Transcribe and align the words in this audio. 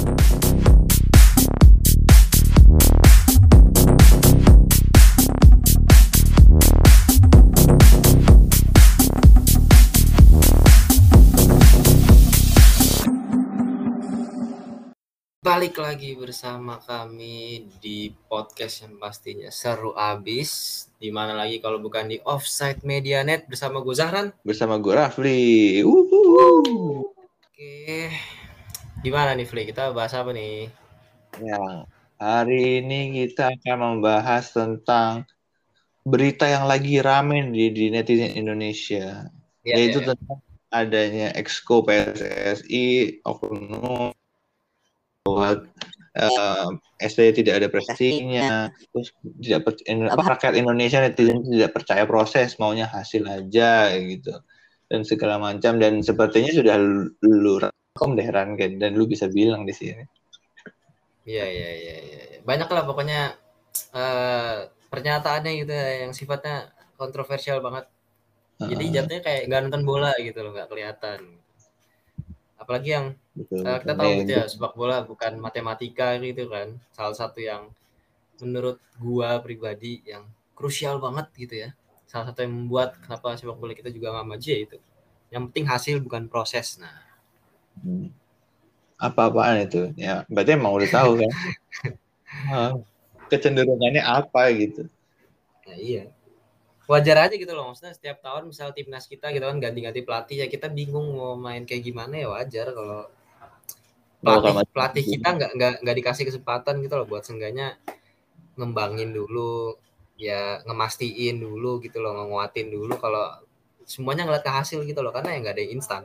Balik 0.00 0.16
lagi 15.76 16.16
bersama 16.16 16.80
kami 16.80 17.68
di 17.84 18.08
podcast 18.32 18.88
yang 18.88 18.96
pastinya 18.96 19.52
seru 19.52 19.92
abis. 19.92 20.88
Di 20.96 21.12
mana 21.12 21.36
lagi 21.36 21.60
kalau 21.60 21.76
bukan 21.76 22.08
di 22.08 22.16
Offside 22.24 22.80
Media 22.88 23.20
Net 23.20 23.44
bersama 23.44 23.84
gue 23.84 23.92
Zahran. 23.92 24.32
bersama 24.40 24.80
gue 24.80 24.96
Rafli. 24.96 25.84
Uhuhu. 25.84 27.12
Oke, 27.44 28.08
gimana 29.00 29.32
nih 29.32 29.48
Fli? 29.48 29.62
Kita 29.64 29.92
bahas 29.96 30.12
apa 30.12 30.30
nih? 30.36 30.68
Ya, 31.40 31.88
hari 32.20 32.84
ini 32.84 33.24
kita 33.24 33.56
akan 33.56 33.78
membahas 33.80 34.52
tentang 34.52 35.24
berita 36.04 36.48
yang 36.48 36.68
lagi 36.68 37.00
rame 37.00 37.48
di, 37.48 37.72
di 37.72 37.84
netizen 37.88 38.36
Indonesia, 38.36 39.28
Ya, 39.60 39.76
yaitu 39.76 40.00
ya, 40.00 40.04
ya. 40.04 40.08
tentang 40.16 40.40
adanya 40.72 41.28
exco 41.36 41.84
PSSI 41.84 43.20
oknum 43.26 44.16
buat 45.28 45.58
eh, 46.16 46.66
SBY 47.04 47.32
tidak 47.36 47.54
ada 47.60 47.68
prestasinya, 47.68 48.72
terus 48.92 49.12
tidak 49.40 49.60
per- 49.68 49.84
in- 49.84 50.08
apa, 50.08 50.36
rakyat 50.36 50.54
Indonesia 50.56 51.04
netizen 51.04 51.44
tidak 51.44 51.76
percaya 51.76 52.04
proses, 52.08 52.56
maunya 52.56 52.88
hasil 52.88 53.24
aja 53.28 53.92
gitu 53.96 54.32
dan 54.90 55.06
segala 55.06 55.38
macam 55.38 55.78
dan 55.78 56.02
sepertinya 56.02 56.50
sudah 56.50 56.76
lu, 57.22 57.62
rangkum 58.00 58.16
deh 58.16 58.24
Ranken 58.32 58.80
dan 58.80 58.96
lu 58.96 59.04
bisa 59.04 59.28
bilang 59.28 59.68
di 59.68 59.76
sini. 59.76 60.08
Iya, 61.28 61.44
iya, 61.44 61.70
iya, 61.76 61.96
iya. 62.00 62.22
Banyak 62.40 62.72
lah 62.72 62.88
pokoknya 62.88 63.36
eh 63.92 64.58
pernyataannya 64.88 65.52
gitu 65.60 65.72
ya, 65.76 66.08
yang 66.08 66.12
sifatnya 66.16 66.72
kontroversial 66.96 67.60
banget. 67.60 67.84
Jadi 68.56 68.84
Heeh, 68.88 68.94
jatuhnya 68.96 69.20
kayak 69.20 69.42
nggak 69.52 69.60
nonton 69.68 69.84
bola 69.84 70.12
gitu 70.16 70.40
loh, 70.40 70.56
nggak 70.56 70.68
kelihatan. 70.72 71.20
Apalagi 72.56 72.88
yang 72.88 73.06
betul, 73.36 73.68
eh, 73.68 73.78
kita 73.84 73.92
betul. 73.92 74.00
tahu 74.00 74.10
gitu 74.24 74.32
ya, 74.32 74.44
sepak 74.48 74.72
bola 74.72 74.96
bukan 75.04 75.32
matematika 75.36 76.16
gitu 76.24 76.48
kan. 76.48 76.80
Salah 76.96 77.16
satu 77.16 77.44
yang 77.44 77.68
menurut 78.40 78.80
gua 78.96 79.44
pribadi 79.44 80.00
yang 80.08 80.24
krusial 80.56 80.96
banget 81.04 81.28
gitu 81.36 81.68
ya. 81.68 81.76
Salah 82.08 82.32
satu 82.32 82.48
yang 82.48 82.64
membuat 82.64 82.96
kenapa 83.04 83.36
sepak 83.36 83.60
bola 83.60 83.76
kita 83.76 83.92
juga 83.92 84.16
nggak 84.16 84.24
maju 84.24 84.48
ya 84.48 84.60
itu. 84.64 84.76
Yang 85.28 85.42
penting 85.52 85.66
hasil 85.68 85.96
bukan 86.00 86.24
proses. 86.32 86.80
Nah. 86.80 87.09
Apa-apaan 89.00 89.64
itu? 89.64 89.90
Ya, 89.96 90.28
berarti 90.28 90.56
emang 90.56 90.76
udah 90.76 90.90
tahu 90.90 91.10
kan? 91.24 91.32
Ah, 92.30 92.78
kecenderungannya 93.26 94.06
apa 94.06 94.54
gitu? 94.54 94.86
nah 95.66 95.74
iya. 95.74 96.06
Wajar 96.86 97.26
aja 97.26 97.34
gitu 97.34 97.50
loh. 97.50 97.74
Maksudnya 97.74 97.90
setiap 97.90 98.22
tahun 98.22 98.46
misal 98.46 98.70
timnas 98.70 99.10
kita 99.10 99.34
gitu 99.34 99.42
kan 99.46 99.58
ganti-ganti 99.58 100.06
pelatih 100.06 100.42
ya 100.42 100.46
kita 100.46 100.70
bingung 100.70 101.10
mau 101.10 101.34
main 101.34 101.66
kayak 101.66 101.90
gimana 101.90 102.22
ya 102.22 102.30
wajar 102.30 102.70
kalau 102.70 103.10
pelatih 104.22 104.52
pelatih 104.70 105.04
kita 105.16 105.28
nggak 105.32 105.50
nggak 105.56 105.74
nggak 105.82 105.96
dikasih 106.02 106.24
kesempatan 106.28 106.82
gitu 106.84 106.94
loh 106.98 107.06
buat 107.08 107.24
seenggaknya 107.24 107.78
ngembangin 108.54 109.10
dulu 109.16 109.74
ya 110.20 110.60
ngemastiin 110.68 111.40
dulu 111.40 111.80
gitu 111.80 112.04
loh 112.04 112.12
nguatin 112.28 112.68
dulu 112.68 112.94
kalau 113.00 113.40
semuanya 113.88 114.28
ngeliat 114.28 114.44
ke 114.44 114.52
hasil 114.52 114.84
gitu 114.84 115.00
loh 115.00 115.10
karena 115.10 115.34
ya 115.34 115.38
nggak 115.40 115.54
ada 115.56 115.62
yang 115.64 115.72
instan 115.80 116.02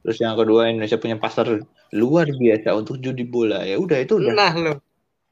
Terus 0.00 0.16
yang 0.20 0.34
kedua 0.36 0.72
Indonesia 0.72 0.96
punya 0.96 1.16
pasar 1.20 1.60
luar 1.92 2.26
biasa 2.32 2.72
untuk 2.72 2.98
judi 3.04 3.24
bola. 3.26 3.64
Ya 3.64 3.76
udah 3.76 3.98
itu 4.00 4.16
udah 4.16 4.32
nah 4.32 4.52
lo 4.56 4.72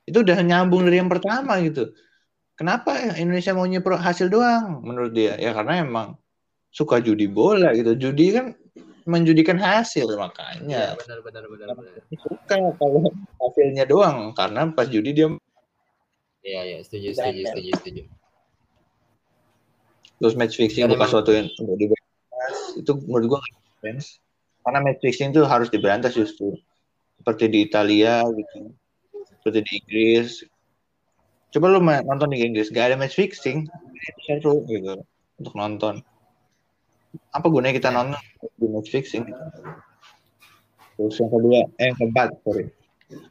itu 0.08 0.24
udah 0.24 0.40
nyambung 0.40 0.88
dari 0.88 1.00
yang 1.00 1.12
pertama 1.12 1.60
gitu. 1.60 1.92
Kenapa 2.56 3.14
Indonesia 3.16 3.52
maunya 3.54 3.80
pro 3.84 3.96
hasil 3.96 4.32
doang 4.32 4.82
menurut 4.82 5.12
dia? 5.14 5.36
Ya 5.36 5.54
karena 5.54 5.84
emang 5.84 6.18
suka 6.72 7.00
judi 7.00 7.28
bola 7.28 7.72
gitu. 7.76 7.96
Judi 7.96 8.34
kan 8.34 8.46
menjudikan 9.08 9.56
hasil 9.56 10.04
ya 10.04 10.16
makanya 10.20 10.92
benar 11.00 11.24
benar 11.24 11.44
benar 11.48 11.68
benar 11.72 11.96
suka 12.12 12.60
kalau 12.76 13.08
hasilnya 13.40 13.88
doang 13.88 14.36
karena 14.36 14.68
pas 14.68 14.84
judi 14.84 15.16
dia 15.16 15.32
iya 16.44 16.60
iya 16.68 16.78
setuju 16.84 17.16
setuju 17.16 17.40
setuju 17.48 17.70
setuju 17.80 18.02
terus 20.20 20.34
match 20.36 20.60
fixing 20.60 20.84
Dan 20.84 20.92
bukan 20.92 21.08
suatu 21.08 21.30
yang 21.32 21.48
untuk 21.56 21.76
diberantas 21.80 22.56
itu 22.76 22.92
menurut 23.08 23.26
gua 23.32 23.40
sense. 23.80 24.20
Karena 24.68 24.84
match 24.84 25.00
fixing 25.00 25.32
itu 25.32 25.48
harus 25.48 25.72
diberantas 25.72 26.12
justru 26.12 26.52
seperti 27.16 27.48
di 27.48 27.58
Italia 27.64 28.20
gitu. 28.28 28.76
Seperti 29.40 29.58
di 29.64 29.72
Inggris. 29.80 30.44
Coba 31.48 31.72
lu 31.72 31.80
nonton 31.80 32.28
di 32.28 32.44
Inggris. 32.44 32.68
Gak 32.68 32.92
ada 32.92 33.00
match 33.00 33.16
fixing. 33.16 33.64
Itu 33.96 34.20
seru 34.28 34.54
gitu. 34.68 35.00
Untuk 35.40 35.56
nonton. 35.56 36.04
Apa 37.32 37.48
gunanya 37.48 37.80
kita 37.80 37.88
nonton 37.88 38.20
di 38.60 38.68
match 38.68 38.92
fixing? 38.92 39.24
Terus 41.00 41.16
yang 41.16 41.32
kedua 41.32 41.64
eh 41.80 41.88
yang 41.88 41.96
keempat 41.96 42.28
sorry. 42.44 42.68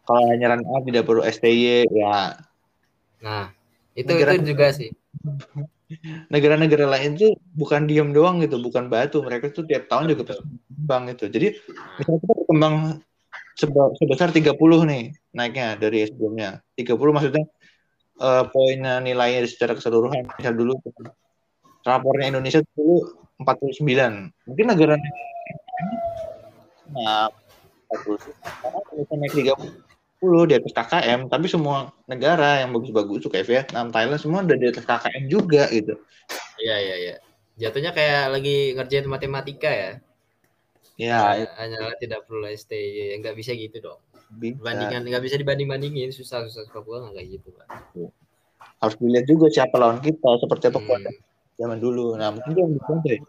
Kalau 0.10 0.26
hanya 0.34 0.58
run 0.58 0.66
up 0.66 0.82
tidak 0.90 1.06
perlu 1.06 1.22
STY 1.22 1.86
ya. 1.86 2.34
Nah 3.22 3.54
itu 3.94 4.10
itu 4.10 4.58
juga 4.58 4.74
sih 4.74 4.90
negara-negara 6.28 6.86
lain 6.88 7.16
tuh 7.16 7.32
bukan 7.56 7.88
diem 7.88 8.12
doang 8.12 8.44
gitu, 8.44 8.60
bukan 8.60 8.92
batu. 8.92 9.24
Mereka 9.24 9.56
tuh 9.56 9.64
tiap 9.64 9.88
tahun 9.88 10.12
juga 10.12 10.36
berkembang 10.36 11.04
gitu. 11.16 11.26
Jadi 11.32 11.48
misalnya 12.00 12.20
kita 12.24 12.34
berkembang 12.44 12.76
sebesar 13.98 14.30
30 14.30 14.54
nih 14.92 15.04
naiknya 15.34 15.80
dari 15.80 16.06
sebelumnya. 16.06 16.62
30 16.76 17.16
maksudnya 17.16 17.46
eh, 18.20 18.44
poinnya 18.52 19.00
nilainya 19.00 19.48
secara 19.48 19.74
keseluruhan. 19.74 20.28
Misal 20.38 20.54
dulu 20.54 20.76
rapornya 21.88 22.36
Indonesia 22.36 22.60
dulu 22.76 23.08
49. 23.40 24.50
Mungkin 24.50 24.66
negara 24.68 24.96
nah 26.88 27.28
40 27.92 28.16
sekarang 28.24 28.84
bisa 28.96 29.14
naik 29.20 29.34
30 29.36 29.87
di 30.18 30.54
atas 30.58 30.74
KKM, 30.74 31.30
tapi 31.30 31.46
semua 31.46 31.94
negara 32.10 32.66
yang 32.66 32.74
bagus-bagus 32.74 33.22
tuh 33.22 33.30
kayak 33.30 33.46
Vietnam, 33.46 33.94
Thailand 33.94 34.18
semua 34.18 34.42
udah 34.42 34.58
di 34.58 34.68
atas 34.68 34.82
KKM 34.84 35.24
juga 35.30 35.70
gitu. 35.70 35.94
iya 36.58 36.76
iya 36.82 36.96
iya 36.98 37.16
jatuhnya 37.56 37.94
kayak 37.94 38.34
lagi 38.34 38.74
ngerjain 38.74 39.06
matematika 39.06 39.70
ya 39.70 39.92
Ya, 40.98 41.22
Hanya- 41.22 41.54
hanyalah 41.62 41.94
tidak 42.02 42.26
perlu 42.26 42.50
STY 42.50 43.14
ya 43.14 43.16
nggak 43.22 43.38
bisa 43.38 43.54
gitu 43.54 43.78
dong 43.78 44.02
bisa. 44.42 44.58
bandingan 44.58 45.06
nggak 45.06 45.22
bisa 45.22 45.38
dibanding 45.38 45.70
bandingin 45.70 46.10
susah 46.10 46.42
susah 46.50 46.66
sepak 46.66 46.82
bola 46.82 47.06
nggak 47.06 47.22
kayak 47.22 47.30
gitu 47.38 47.48
pak 47.54 47.70
harus 48.82 48.96
dilihat 48.98 49.26
juga 49.26 49.46
siapa 49.50 49.78
lawan 49.78 50.02
kita, 50.02 50.30
seperti 50.42 50.70
apa 50.70 50.78
Hmm. 50.82 51.10
zaman 51.58 51.78
dulu. 51.82 52.14
Nah, 52.14 52.30
mungkin 52.30 52.54
dia 52.54 52.66
deh. 53.06 53.20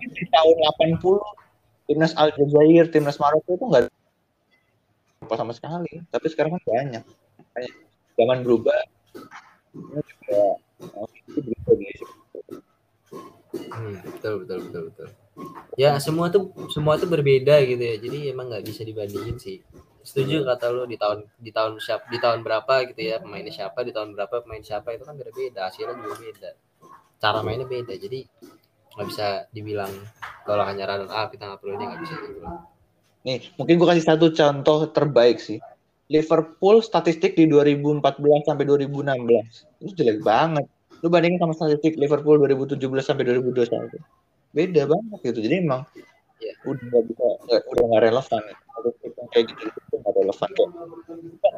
Di 0.00 0.24
tahun 0.32 0.56
80, 0.56 1.20
timnas 1.84 2.12
Aljazair, 2.16 2.88
timnas 2.88 3.20
Maroko 3.20 3.56
itu 3.56 3.64
nggak 3.64 3.82
apa 5.24 5.34
sama 5.40 5.52
sekali. 5.56 6.04
Tapi 6.12 6.26
sekarang 6.28 6.60
kan 6.60 6.62
banyak. 6.64 7.04
Kayak 7.56 7.74
zaman 8.14 8.38
berubah. 8.44 8.80
Ini 9.74 10.00
juga, 10.04 10.42
oh, 10.94 11.08
itu 11.10 11.38
berubah. 11.40 11.76
Hmm, 13.54 13.96
betul 14.02 14.32
betul 14.44 14.58
betul 14.68 14.82
betul. 14.90 15.08
Ya 15.74 15.98
semua 15.98 16.30
tuh 16.30 16.54
semua 16.70 16.94
tuh 16.94 17.10
berbeda 17.10 17.58
gitu 17.66 17.82
ya. 17.82 17.96
Jadi 17.98 18.18
emang 18.30 18.50
nggak 18.50 18.64
bisa 18.66 18.86
dibandingin 18.86 19.38
sih. 19.38 19.62
Setuju 20.04 20.44
kata 20.44 20.68
lu 20.70 20.84
di 20.84 21.00
tahun 21.00 21.26
di 21.40 21.50
tahun 21.50 21.80
siapa 21.80 22.06
di 22.12 22.18
tahun 22.20 22.44
berapa 22.44 22.74
gitu 22.92 23.00
ya 23.00 23.16
pemainnya 23.18 23.50
siapa 23.50 23.80
di 23.82 23.90
tahun 23.90 24.12
berapa 24.12 24.44
pemain 24.44 24.60
siapa 24.60 24.92
itu 24.92 25.02
kan 25.02 25.16
berbeda 25.16 25.70
hasilnya 25.70 25.96
juga 25.96 26.16
beda. 26.20 26.50
Cara 27.18 27.40
mainnya 27.40 27.66
beda. 27.66 27.94
Jadi 27.96 28.20
nggak 28.94 29.06
bisa 29.10 29.26
dibilang 29.50 29.90
kalau 30.46 30.62
hanya 30.62 30.86
runner 30.86 31.10
up 31.10 31.32
kita 31.34 31.50
nggak 31.50 31.60
perlu 31.62 31.72
ini 31.74 31.84
nggak 31.88 32.02
bisa 32.04 32.14
gitu. 32.20 32.38
Nih, 33.24 33.40
mungkin 33.56 33.80
gue 33.80 33.88
kasih 33.88 34.04
satu 34.04 34.26
contoh 34.36 34.88
terbaik 34.92 35.40
sih. 35.40 35.56
Liverpool 36.12 36.84
statistik 36.84 37.32
di 37.32 37.48
2014 37.48 38.44
sampai 38.44 38.64
2016 38.68 39.80
itu 39.80 39.90
jelek 39.96 40.20
banget. 40.20 40.68
Lu 41.00 41.08
bandingin 41.08 41.40
sama 41.40 41.56
statistik 41.56 41.96
Liverpool 41.96 42.36
2017 42.44 42.76
sampai 43.00 43.24
2021. 43.24 43.96
Beda 44.52 44.82
banget 44.84 45.18
gitu. 45.24 45.40
Jadi 45.40 45.56
emang 45.64 45.82
Iya. 46.44 46.52
udah 46.66 46.84
nggak 46.92 47.04
bisa 47.08 47.24
nggak, 47.48 47.62
udah 47.72 47.84
nggak 47.88 48.02
relevan. 48.04 48.42
Statistik 48.44 49.12
yang 49.16 49.28
kayak 49.32 49.44
gitu 49.48 49.62
itu 49.64 49.94
nggak 49.96 50.14
relevan 50.20 50.50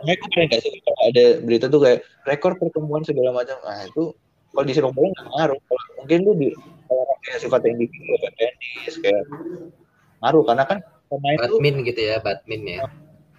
kayak 0.07 0.47
nggak 0.47 0.61
sih 0.63 0.73
ada 1.11 1.25
berita 1.43 1.67
tuh 1.67 1.81
kayak 1.83 1.99
rekor 2.29 2.53
pertemuan 2.55 3.03
segala 3.03 3.35
macam. 3.35 3.59
Ah 3.67 3.83
itu 3.83 4.15
kalau 4.55 4.65
di 4.65 4.73
sepak 4.73 4.95
bola 4.95 5.11
nggak 5.11 5.27
ngaruh. 5.35 5.59
Kalau 5.67 5.83
mungkin 5.99 6.19
lu 6.23 6.33
di 6.39 6.49
kalau 6.87 7.03
kayak 7.27 7.39
sifatnya 7.43 7.71
individu 7.75 8.13
kayak 8.23 8.35
tenis 8.39 8.95
kayak 9.03 9.23
ngaruh 10.23 10.43
karena 10.47 10.65
kan 10.71 10.79
pemain 11.07 11.37
tuh 11.47 11.59
Badmin 11.59 11.77
gitu 11.87 12.01
ya, 12.03 12.17
badmin 12.19 12.63
ya. 12.67 12.85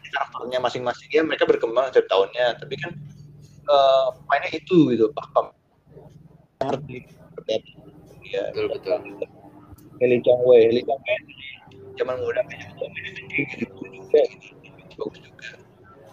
karakternya 0.07 0.59
masing-masing. 0.63 1.09
Ya 1.11 1.21
mereka 1.21 1.43
berkembang 1.43 1.91
setiap 1.91 2.07
tahunnya. 2.07 2.57
Tapi 2.63 2.73
kan 2.79 2.91
eh, 3.67 4.07
mainnya 4.31 4.51
itu 4.55 4.91
gitu 4.95 5.11
paham 5.11 5.51
ngerti. 6.63 7.05
Seperti 7.11 7.51
apa 7.53 7.69
ya 8.27 8.43
Betul. 8.55 8.65
Betul. 8.71 8.99
Heli 9.97 10.17
Chong 10.23 10.41
Wei 10.47 10.61
Heli 10.71 10.81
Chong 10.87 11.01
Wei. 11.03 11.17
Zaman 11.97 12.15
muda 12.21 12.41
gede 12.45 13.41
gitu 13.57 13.75
juga 13.89 14.21
gitu. 14.29 14.53
Bagus 14.97 15.19
juga. 15.21 15.49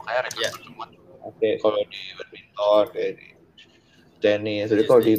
Makanya 0.01 0.31
Iya. 0.37 0.51
cuma 0.65 0.85
oke 1.25 1.49
kalau 1.63 1.81
di 1.87 2.01
badminton 2.19 2.85
kayak 2.93 3.13
di 3.21 3.27
tenis 4.21 4.67
jadi 4.69 4.85
Setuju, 4.85 4.89
kalau 4.89 5.03
di 5.05 5.13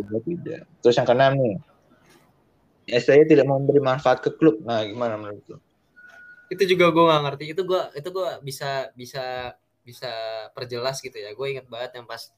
bola 0.00 0.18
tidak. 0.24 0.60
Terus 0.80 0.94
yang 0.96 1.06
keenam 1.08 1.32
nih 1.36 1.54
STY 2.90 3.26
tidak 3.26 3.46
memberi 3.46 3.78
manfaat 3.78 4.18
ke 4.18 4.34
klub. 4.34 4.58
Nah 4.66 4.82
gimana 4.82 5.14
menurut 5.14 5.44
lu? 5.46 5.58
Itu 6.50 6.66
juga 6.66 6.90
gue 6.90 7.04
nggak 7.06 7.22
ngerti. 7.26 7.44
Itu 7.54 7.62
gue 7.62 7.82
itu 7.94 8.08
gue 8.10 8.28
bisa 8.42 8.90
bisa 8.98 9.54
bisa 9.86 10.12
perjelas 10.50 10.98
gitu 10.98 11.14
ya. 11.14 11.30
Gue 11.32 11.54
ingat 11.54 11.70
banget 11.70 12.02
yang 12.02 12.06
pas 12.10 12.30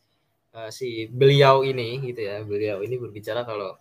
eh, 0.53 0.71
si 0.71 1.09
beliau 1.09 1.65
ini 1.65 2.01
gitu 2.13 2.21
ya. 2.21 2.45
Beliau 2.45 2.85
ini 2.85 3.01
berbicara 3.01 3.49
kalau 3.49 3.81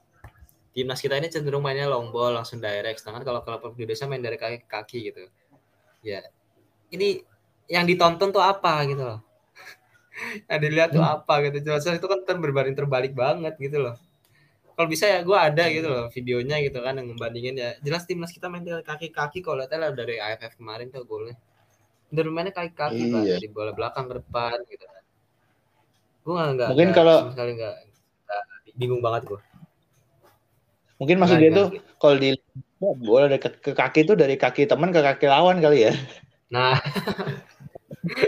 timnas 0.71 1.03
kita 1.03 1.19
ini 1.19 1.27
cenderung 1.27 1.59
mainnya 1.63 1.91
long 1.91 2.15
ball 2.15 2.31
langsung 2.31 2.63
direct. 2.63 3.03
Sedangkan 3.03 3.27
kalau 3.27 3.44
klub 3.44 3.75
Indonesia 3.75 4.07
main 4.07 4.24
dari 4.24 4.39
kaki 4.39 4.57
ke 4.63 4.67
kaki 4.67 5.00
gitu. 5.12 5.24
Ya 6.01 6.24
ini 6.91 7.21
yang 7.67 7.83
ditonton 7.83 8.31
tuh 8.31 8.44
apa 8.44 8.83
gitu 8.88 9.03
loh. 9.03 9.19
Yang 10.51 10.59
dilihat 10.67 10.89
tuh 10.91 11.03
apa 11.03 11.39
gitu. 11.47 11.63
Jelas 11.63 11.88
itu 11.88 12.07
kan 12.07 12.38
berbanding 12.39 12.75
terbalik 12.75 13.15
banget 13.15 13.56
gitu 13.59 13.79
loh 13.79 13.95
kalau 14.81 14.89
bisa 14.89 15.05
ya 15.05 15.21
gue 15.21 15.37
ada 15.37 15.63
gitu 15.69 15.85
loh 15.85 16.09
videonya 16.09 16.57
gitu 16.65 16.81
kan 16.81 16.97
yang 16.97 17.05
membandingin 17.13 17.53
ya. 17.53 17.77
Jelas 17.85 18.09
timnas 18.09 18.33
kita 18.33 18.49
main 18.49 18.65
dari 18.65 18.81
kaki 18.81 19.13
kaki 19.13 19.45
kalau 19.45 19.61
lihat 19.61 19.69
lah 19.77 19.93
dari 19.93 20.17
AFF 20.17 20.57
kemarin 20.57 20.89
tuh 20.89 21.05
golnya. 21.05 21.37
Dari 22.09 22.33
mainnya 22.33 22.49
kaki 22.49 22.73
kaki 22.73 23.01
pak 23.13 23.21
Iya. 23.21 23.37
dari 23.37 23.47
bola 23.53 23.77
belakang 23.77 24.09
ke 24.09 24.13
depan 24.17 24.57
gitu 24.65 24.85
kan. 24.89 25.03
Gue 26.25 26.33
nggak 26.33 26.49
nggak 26.57 26.69
Mungkin 26.73 26.89
kalau- 26.97 27.29
sekali 27.29 27.51
nggak 27.61 27.75
bingung 28.73 29.03
banget 29.05 29.29
gue 29.29 29.41
mungkin 30.95 31.17
maksud 31.17 31.37
Gimana, 31.37 31.49
dia 31.49 31.57
tuh 31.59 31.67
kalau 31.97 32.15
di 32.17 32.29
bola 32.77 33.25
dari 33.25 33.41
ke, 33.41 33.49
ke 33.57 33.71
kaki 33.73 34.05
itu 34.05 34.13
dari 34.17 34.37
kaki 34.37 34.65
teman 34.65 34.93
ke 34.93 35.01
kaki 35.01 35.25
lawan 35.29 35.57
kali 35.61 35.89
ya. 35.89 35.93
Nah. 36.49 36.77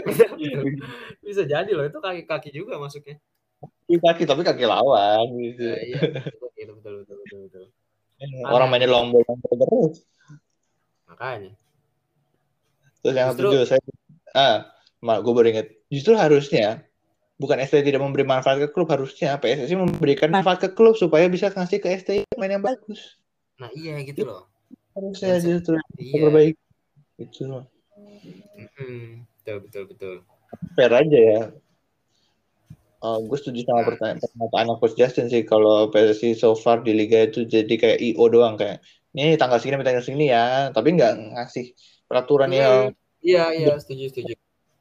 Bisa, 0.06 0.24
bisa 1.26 1.42
jadi 1.46 1.70
loh 1.70 1.86
itu 1.86 1.98
kaki 1.98 2.26
kaki 2.26 2.50
juga 2.50 2.74
masuknya. 2.78 3.18
Di 3.86 3.94
kaki 3.94 4.26
tapi 4.26 4.42
kaki 4.42 4.66
lawan 4.66 5.22
gitu. 5.38 5.70
Nah, 5.70 5.80
iya 5.86 5.98
betul, 6.02 6.34
betul 6.42 6.74
betul 6.74 6.92
betul 6.98 7.16
betul, 7.22 7.38
betul. 7.46 7.64
Orang 8.42 8.68
mainnya 8.68 8.90
long 8.90 9.14
ball 9.14 9.22
long 9.24 9.38
ball 9.38 9.56
terus 9.56 9.94
makanya 11.06 11.52
Terus 12.98 13.14
yang 13.14 13.28
Justru- 13.36 13.52
ketujuh 13.52 13.68
saya 13.68 13.80
ah, 14.32 14.56
mak 15.04 15.20
gue 15.20 15.32
baru 15.36 15.52
ingat. 15.52 15.68
Justru 15.92 16.16
harusnya 16.16 16.88
bukan 17.36 17.60
STI 17.60 17.84
tidak 17.84 18.00
memberi 18.00 18.24
manfaat 18.24 18.56
ke 18.56 18.72
klub, 18.72 18.88
harusnya 18.88 19.36
PSSI 19.36 19.76
memberikan 19.76 20.32
manfaat 20.32 20.64
ke 20.64 20.68
klub 20.72 20.96
supaya 20.96 21.28
bisa 21.28 21.52
ngasih 21.52 21.84
ke 21.84 21.92
STI 21.92 22.24
main 22.40 22.56
yang 22.56 22.64
bagus. 22.64 23.20
nah 23.60 23.68
iya 23.76 24.00
gitu 24.02 24.24
loh 24.24 24.48
Harusnya 24.96 25.36
Iya. 25.36 25.44
justru 25.44 25.76
iya 26.00 26.16
perbaiki. 26.16 26.58
Itu 27.20 27.44
Mm-mm. 27.44 29.28
betul 29.44 29.56
betul 29.68 29.82
betul 29.92 30.14
fair 30.72 30.90
aja 30.90 31.18
ya. 31.20 31.40
Uh, 33.04 33.20
gue 33.20 33.36
setuju 33.36 33.68
sama 33.68 33.84
pertanyaan 33.84 34.16
pertanyaan 34.16 34.80
Coach 34.80 34.96
Justin 34.96 35.28
sih. 35.28 35.44
Kalau 35.44 35.92
PSSI 35.92 36.32
so 36.32 36.56
far 36.56 36.80
di 36.80 36.96
liga 36.96 37.28
itu 37.28 37.44
jadi 37.44 37.68
kayak 37.68 37.98
IO 38.00 38.24
doang 38.32 38.56
kayak 38.56 38.80
ini 39.12 39.36
tanggal 39.36 39.60
segini 39.60 39.84
tanggal 39.84 40.00
segini 40.00 40.32
ya, 40.32 40.72
tapi 40.72 40.96
nggak 40.96 41.36
ngasih 41.36 41.76
peraturan 42.08 42.48
yang 42.48 42.96
iya 43.20 43.52
iya 43.52 43.76
setuju 43.76 44.08
setuju. 44.08 44.32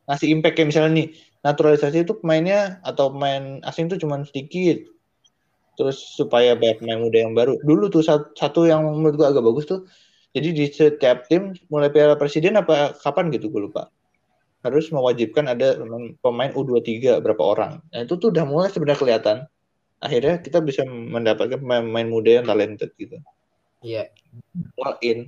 Ngasih 0.08 0.28
impact 0.32 0.56
kayak 0.56 0.70
misalnya 0.72 0.92
nih 1.04 1.08
naturalisasi 1.44 2.08
itu 2.08 2.16
pemainnya 2.24 2.80
atau 2.88 3.12
pemain 3.12 3.60
asing 3.68 3.92
tuh 3.92 4.00
cuma 4.00 4.24
sedikit. 4.24 4.88
Terus 5.76 6.00
supaya 6.16 6.56
banyak 6.56 6.80
pemain 6.80 7.04
muda 7.04 7.18
yang 7.28 7.36
baru. 7.36 7.60
Dulu 7.60 7.92
tuh 7.92 8.08
sat- 8.08 8.32
satu 8.40 8.64
yang 8.64 8.88
menurut 8.88 9.20
gua 9.20 9.36
agak 9.36 9.44
bagus 9.44 9.68
tuh 9.68 9.84
jadi 10.34 10.50
di 10.50 10.66
setiap 10.74 11.30
tim 11.30 11.54
mulai 11.70 11.94
piala 11.94 12.18
presiden 12.18 12.58
apa 12.58 12.98
kapan 12.98 13.30
gitu 13.30 13.54
gue 13.54 13.70
lupa 13.70 13.94
harus 14.64 14.88
mewajibkan 14.90 15.52
ada 15.52 15.76
pemain- 15.76 16.16
pemain 16.24 16.52
U23 16.56 17.20
berapa 17.20 17.44
orang. 17.44 17.84
Nah 17.92 18.00
itu 18.08 18.16
tuh 18.16 18.32
udah 18.32 18.48
mulai 18.48 18.72
sebenarnya 18.72 19.00
kelihatan. 19.00 19.38
Akhirnya 20.00 20.40
kita 20.40 20.64
bisa 20.64 20.88
mendapatkan 20.88 21.60
pemain-pemain 21.60 22.08
muda 22.08 22.32
yang 22.42 22.48
talented 22.48 22.92
gitu. 22.96 23.20
Iya. 23.84 24.08
All 24.80 24.96
in. 25.04 25.28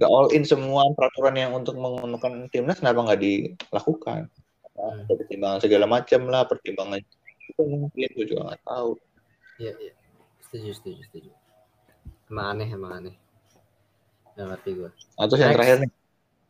Gak 0.00 0.10
all 0.10 0.32
in 0.32 0.42
semua 0.48 0.88
peraturan 0.96 1.36
yang 1.36 1.52
untuk 1.52 1.76
menggunakan 1.76 2.48
timnas 2.48 2.80
kenapa 2.80 3.04
nggak 3.04 3.20
dilakukan? 3.20 4.32
Hmm. 4.74 5.06
ada 5.06 5.14
pertimbangan 5.14 5.62
segala 5.62 5.86
macam 5.86 6.20
lah 6.26 6.42
pertimbangan 6.50 6.98
itu 6.98 7.62
mungkin 7.62 8.10
gue 8.10 8.26
juga 8.26 8.42
nggak 8.50 8.62
tahu. 8.66 8.90
Iya 9.62 9.72
iya. 9.78 9.92
Setuju 10.42 10.70
setuju 10.74 11.00
setuju. 11.06 11.30
Emang 12.26 12.58
aneh 12.58 12.68
emang 12.74 12.92
aneh. 12.98 13.14
Nggak 14.34 14.46
ngerti 14.50 14.70
gue 14.74 14.90
atau 15.14 15.34
yang 15.38 15.54
terakhir 15.54 15.76
nih 15.86 15.90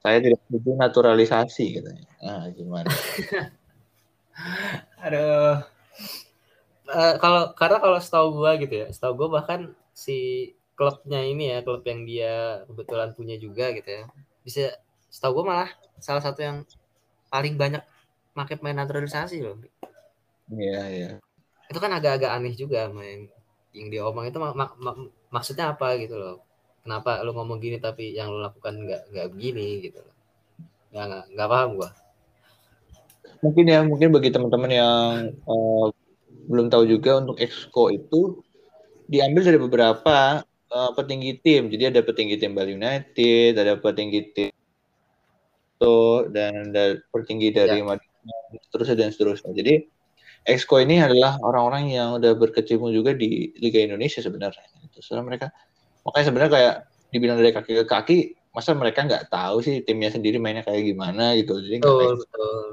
saya 0.04 0.18
tidak 0.24 0.38
setuju 0.46 0.70
naturalisasi 0.82 1.64
katanya 1.80 2.04
ah 2.28 2.44
gimana 2.56 2.88
Aduh. 5.04 5.64
Eh, 6.84 7.14
kalau 7.22 7.42
karena 7.60 7.78
kalau 7.84 7.98
setahu 8.04 8.26
gua 8.40 8.50
gitu 8.62 8.74
ya, 8.84 8.86
setahu 8.94 9.12
gua 9.18 9.28
bahkan 9.40 9.60
si 10.04 10.16
klubnya 10.76 11.20
ini 11.32 11.44
ya, 11.52 11.58
klub 11.64 11.80
yang 11.90 12.00
dia 12.10 12.32
kebetulan 12.68 13.10
punya 13.16 13.36
juga 13.44 13.64
gitu 13.76 13.88
ya. 13.98 14.04
Bisa 14.44 14.60
setahu 15.08 15.32
gua 15.40 15.44
malah 15.50 15.70
salah 16.06 16.20
satu 16.26 16.40
yang 16.44 16.56
paling 17.32 17.54
banyak 17.62 17.82
pakai 18.36 18.54
pemain 18.60 18.78
naturalisasi 18.84 19.36
loh. 19.44 19.56
iya 20.52 20.80
iya 20.94 21.08
Itu 21.70 21.78
kan 21.84 21.92
agak-agak 21.98 22.30
aneh 22.36 22.54
juga 22.62 22.80
main 22.98 23.20
yang 23.76 23.86
dia 23.92 24.02
omong 24.08 24.24
itu 24.30 24.38
mak- 24.44 24.56
mak- 24.60 24.78
mak- 24.84 25.12
maksudnya 25.34 25.64
apa 25.72 25.86
gitu 26.02 26.14
loh. 26.22 26.34
Kenapa 26.84 27.24
lu 27.24 27.32
ngomong 27.32 27.58
gini 27.64 27.80
tapi 27.80 28.12
yang 28.12 28.28
lu 28.28 28.44
lakukan 28.44 28.76
nggak 28.76 29.02
nggak 29.08 29.28
begini 29.32 29.88
gitu. 29.88 30.04
Nggak 30.92 31.04
nggak 31.08 31.24
nggak 31.32 31.48
paham 31.48 31.70
gua. 31.80 31.90
mungkin 33.44 33.68
ya 33.68 33.84
mungkin 33.84 34.08
bagi 34.08 34.32
teman-teman 34.32 34.72
yang 34.72 35.12
eh, 35.36 35.86
belum 36.48 36.72
tahu 36.72 36.88
juga 36.88 37.20
untuk 37.20 37.36
exco 37.36 37.92
itu 37.92 38.40
diambil 39.04 39.42
dari 39.44 39.58
beberapa 39.60 40.44
eh, 40.44 40.90
petinggi 40.96 41.32
tim. 41.40 41.62
Jadi 41.72 41.84
ada 41.92 42.00
petinggi 42.04 42.36
tim 42.40 42.52
Bali 42.52 42.76
United 42.76 43.52
ada 43.56 43.76
petinggi 43.80 44.20
tim 44.32 44.52
itu 45.74 45.96
dan 46.32 46.72
ada 46.72 47.00
petinggi 47.12 47.48
dari 47.52 47.80
Madinah 47.84 48.60
seterusnya 48.68 48.96
dan 48.96 49.08
seterusnya. 49.12 49.52
Jadi 49.52 49.74
exco 50.46 50.80
ini 50.80 51.00
adalah 51.00 51.36
orang-orang 51.40 51.92
yang 51.92 52.08
udah 52.20 52.32
berkecimpung 52.36 52.92
juga 52.92 53.12
di 53.12 53.52
Liga 53.60 53.80
Indonesia 53.82 54.20
sebenarnya. 54.24 54.64
Itu 54.84 55.00
mereka 55.20 55.52
makanya 56.04 56.24
sebenarnya 56.30 56.52
kayak 56.52 56.74
dibilang 57.10 57.36
dari 57.40 57.52
kaki 57.54 57.72
ke 57.82 57.84
kaki 57.86 58.18
masa 58.54 58.70
mereka 58.78 59.02
nggak 59.02 59.34
tahu 59.34 59.64
sih 59.66 59.82
timnya 59.82 60.14
sendiri 60.14 60.38
mainnya 60.38 60.62
kayak 60.62 60.86
gimana 60.86 61.34
gitu 61.34 61.58
jadi 61.58 61.82
Betul, 61.82 62.22
betul. 62.22 62.66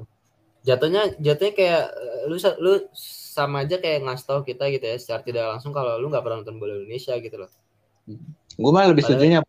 Jatuhnya 0.62 1.18
jatuhnya 1.18 1.54
kayak 1.58 1.84
eh, 1.90 2.22
lu 2.30 2.38
lu 2.62 2.74
sama 2.94 3.66
aja 3.66 3.82
kayak 3.82 4.06
ngasih 4.06 4.26
tahu 4.30 4.40
kita 4.46 4.70
gitu 4.70 4.86
ya 4.86 4.98
secara 5.02 5.26
tidak 5.26 5.46
langsung 5.58 5.74
kalau 5.74 5.98
lu 5.98 6.14
nggak 6.14 6.22
pernah 6.22 6.46
nonton 6.46 6.62
bola 6.62 6.78
Indonesia 6.78 7.18
gitu 7.18 7.34
loh. 7.42 7.50
Gue 8.62 8.70
malah 8.70 8.94
lebih 8.94 9.10
setuju 9.10 9.42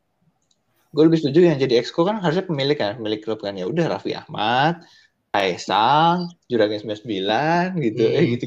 gue 0.92 1.02
lebih 1.08 1.20
setuju 1.24 1.40
yang 1.48 1.56
jadi 1.56 1.80
exco 1.80 2.04
kan 2.04 2.20
harusnya 2.20 2.44
pemilik 2.44 2.76
kan, 2.76 3.00
pemilik 3.00 3.20
klub 3.24 3.40
kan 3.40 3.56
ya 3.56 3.64
udah 3.64 3.96
Raffi 3.96 4.12
Ahmad, 4.12 4.84
Kaisang, 5.32 6.28
Juragan 6.52 6.84
99 6.84 7.80
gitu, 7.80 8.04
Hmm. 8.04 8.16
eh 8.20 8.24
gitu. 8.36 8.46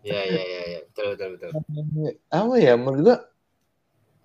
Iya 0.00 0.20
iya 0.32 0.42
iya 0.48 0.62
ya. 0.64 0.80
betul 0.88 1.06
betul 1.12 1.28
betul. 1.36 1.50
Apa 2.40 2.54
ya 2.56 2.72
menurut 2.80 3.00
gue 3.04 3.16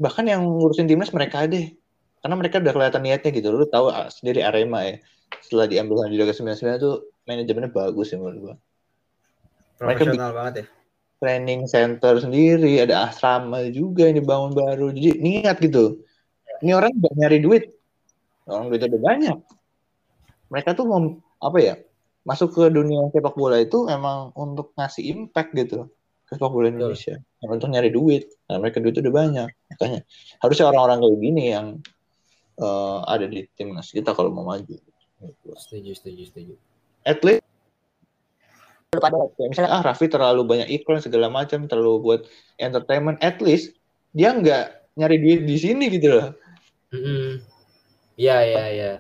bahkan 0.04 0.28
yang 0.28 0.44
ngurusin 0.44 0.84
timnas 0.92 1.16
mereka 1.16 1.48
deh. 1.48 1.72
Karena 2.20 2.36
mereka 2.36 2.60
udah 2.60 2.74
kelihatan 2.76 3.02
niatnya 3.04 3.32
gitu. 3.32 3.48
Lu 3.56 3.64
tahu 3.68 3.88
ah, 3.88 4.12
sendiri 4.12 4.44
Arema 4.44 4.84
ya. 4.84 4.96
Setelah 5.40 5.72
diambil 5.72 6.04
sama 6.04 6.12
Juragan 6.12 6.36
99 6.60 6.84
tuh 6.84 6.96
manajemennya 7.24 7.72
bagus 7.72 8.12
ya 8.12 8.18
menurut 8.20 8.40
gue. 8.40 8.56
Mereka 9.84 10.02
Profesional 10.04 10.32
banget 10.36 10.54
ya. 10.56 10.66
Training 11.24 11.62
center 11.72 12.20
sendiri, 12.20 12.84
ada 12.84 13.08
asrama 13.08 13.64
juga 13.72 14.12
yang 14.12 14.20
dibangun 14.20 14.52
baru. 14.52 14.92
Jadi 14.92 15.24
niat 15.24 15.56
gitu. 15.64 16.04
Ini 16.60 16.76
orang 16.76 16.92
nggak 17.00 17.14
nyari 17.16 17.40
duit. 17.40 17.64
Orang 18.44 18.68
duitnya 18.68 18.92
udah 18.92 19.04
banyak. 19.04 19.38
Mereka 20.52 20.70
tuh 20.76 20.86
mau 20.88 21.00
apa 21.40 21.58
ya? 21.60 21.76
Masuk 22.28 22.56
ke 22.56 22.64
dunia 22.72 23.08
sepak 23.12 23.36
bola 23.36 23.60
itu 23.60 23.88
emang 23.88 24.32
untuk 24.36 24.72
ngasih 24.76 25.04
impact 25.12 25.52
gitu 25.56 25.92
sepak 26.36 26.52
bola 26.52 26.68
Indonesia. 26.70 27.22
Bukan 27.40 27.56
untuk 27.62 27.70
nyari 27.72 27.90
duit. 27.94 28.28
Nah, 28.50 28.58
mereka 28.60 28.82
duit 28.82 28.98
udah 28.98 29.14
banyak. 29.14 29.50
Makanya 29.74 30.00
harusnya 30.42 30.66
orang-orang 30.70 30.98
kayak 31.06 31.18
gini 31.22 31.44
yang 31.54 31.68
eh, 32.60 33.00
ada 33.08 33.26
di 33.30 33.46
timnas 33.54 33.94
kita 33.94 34.12
kalau 34.18 34.34
mau 34.34 34.46
maju. 34.46 34.76
Setuju 35.56 35.96
setuju 35.96 36.24
setuju. 36.28 36.54
At 37.08 37.24
least 37.24 37.44
misalnya 39.42 39.74
ah 39.74 39.82
Raffi 39.82 40.06
terlalu 40.06 40.46
banyak 40.46 40.70
iklan 40.70 41.02
segala 41.02 41.26
macam 41.26 41.66
terlalu 41.66 41.98
buat 42.04 42.22
entertainment 42.62 43.18
at 43.26 43.42
least 43.42 43.74
dia 44.14 44.30
nggak 44.30 44.94
nyari 44.94 45.18
duit 45.18 45.42
di 45.50 45.58
sini 45.58 45.90
gitu 45.90 46.14
loh. 46.14 46.28
Iya 48.14 48.38
iya 48.46 48.64
iya. 48.70 48.92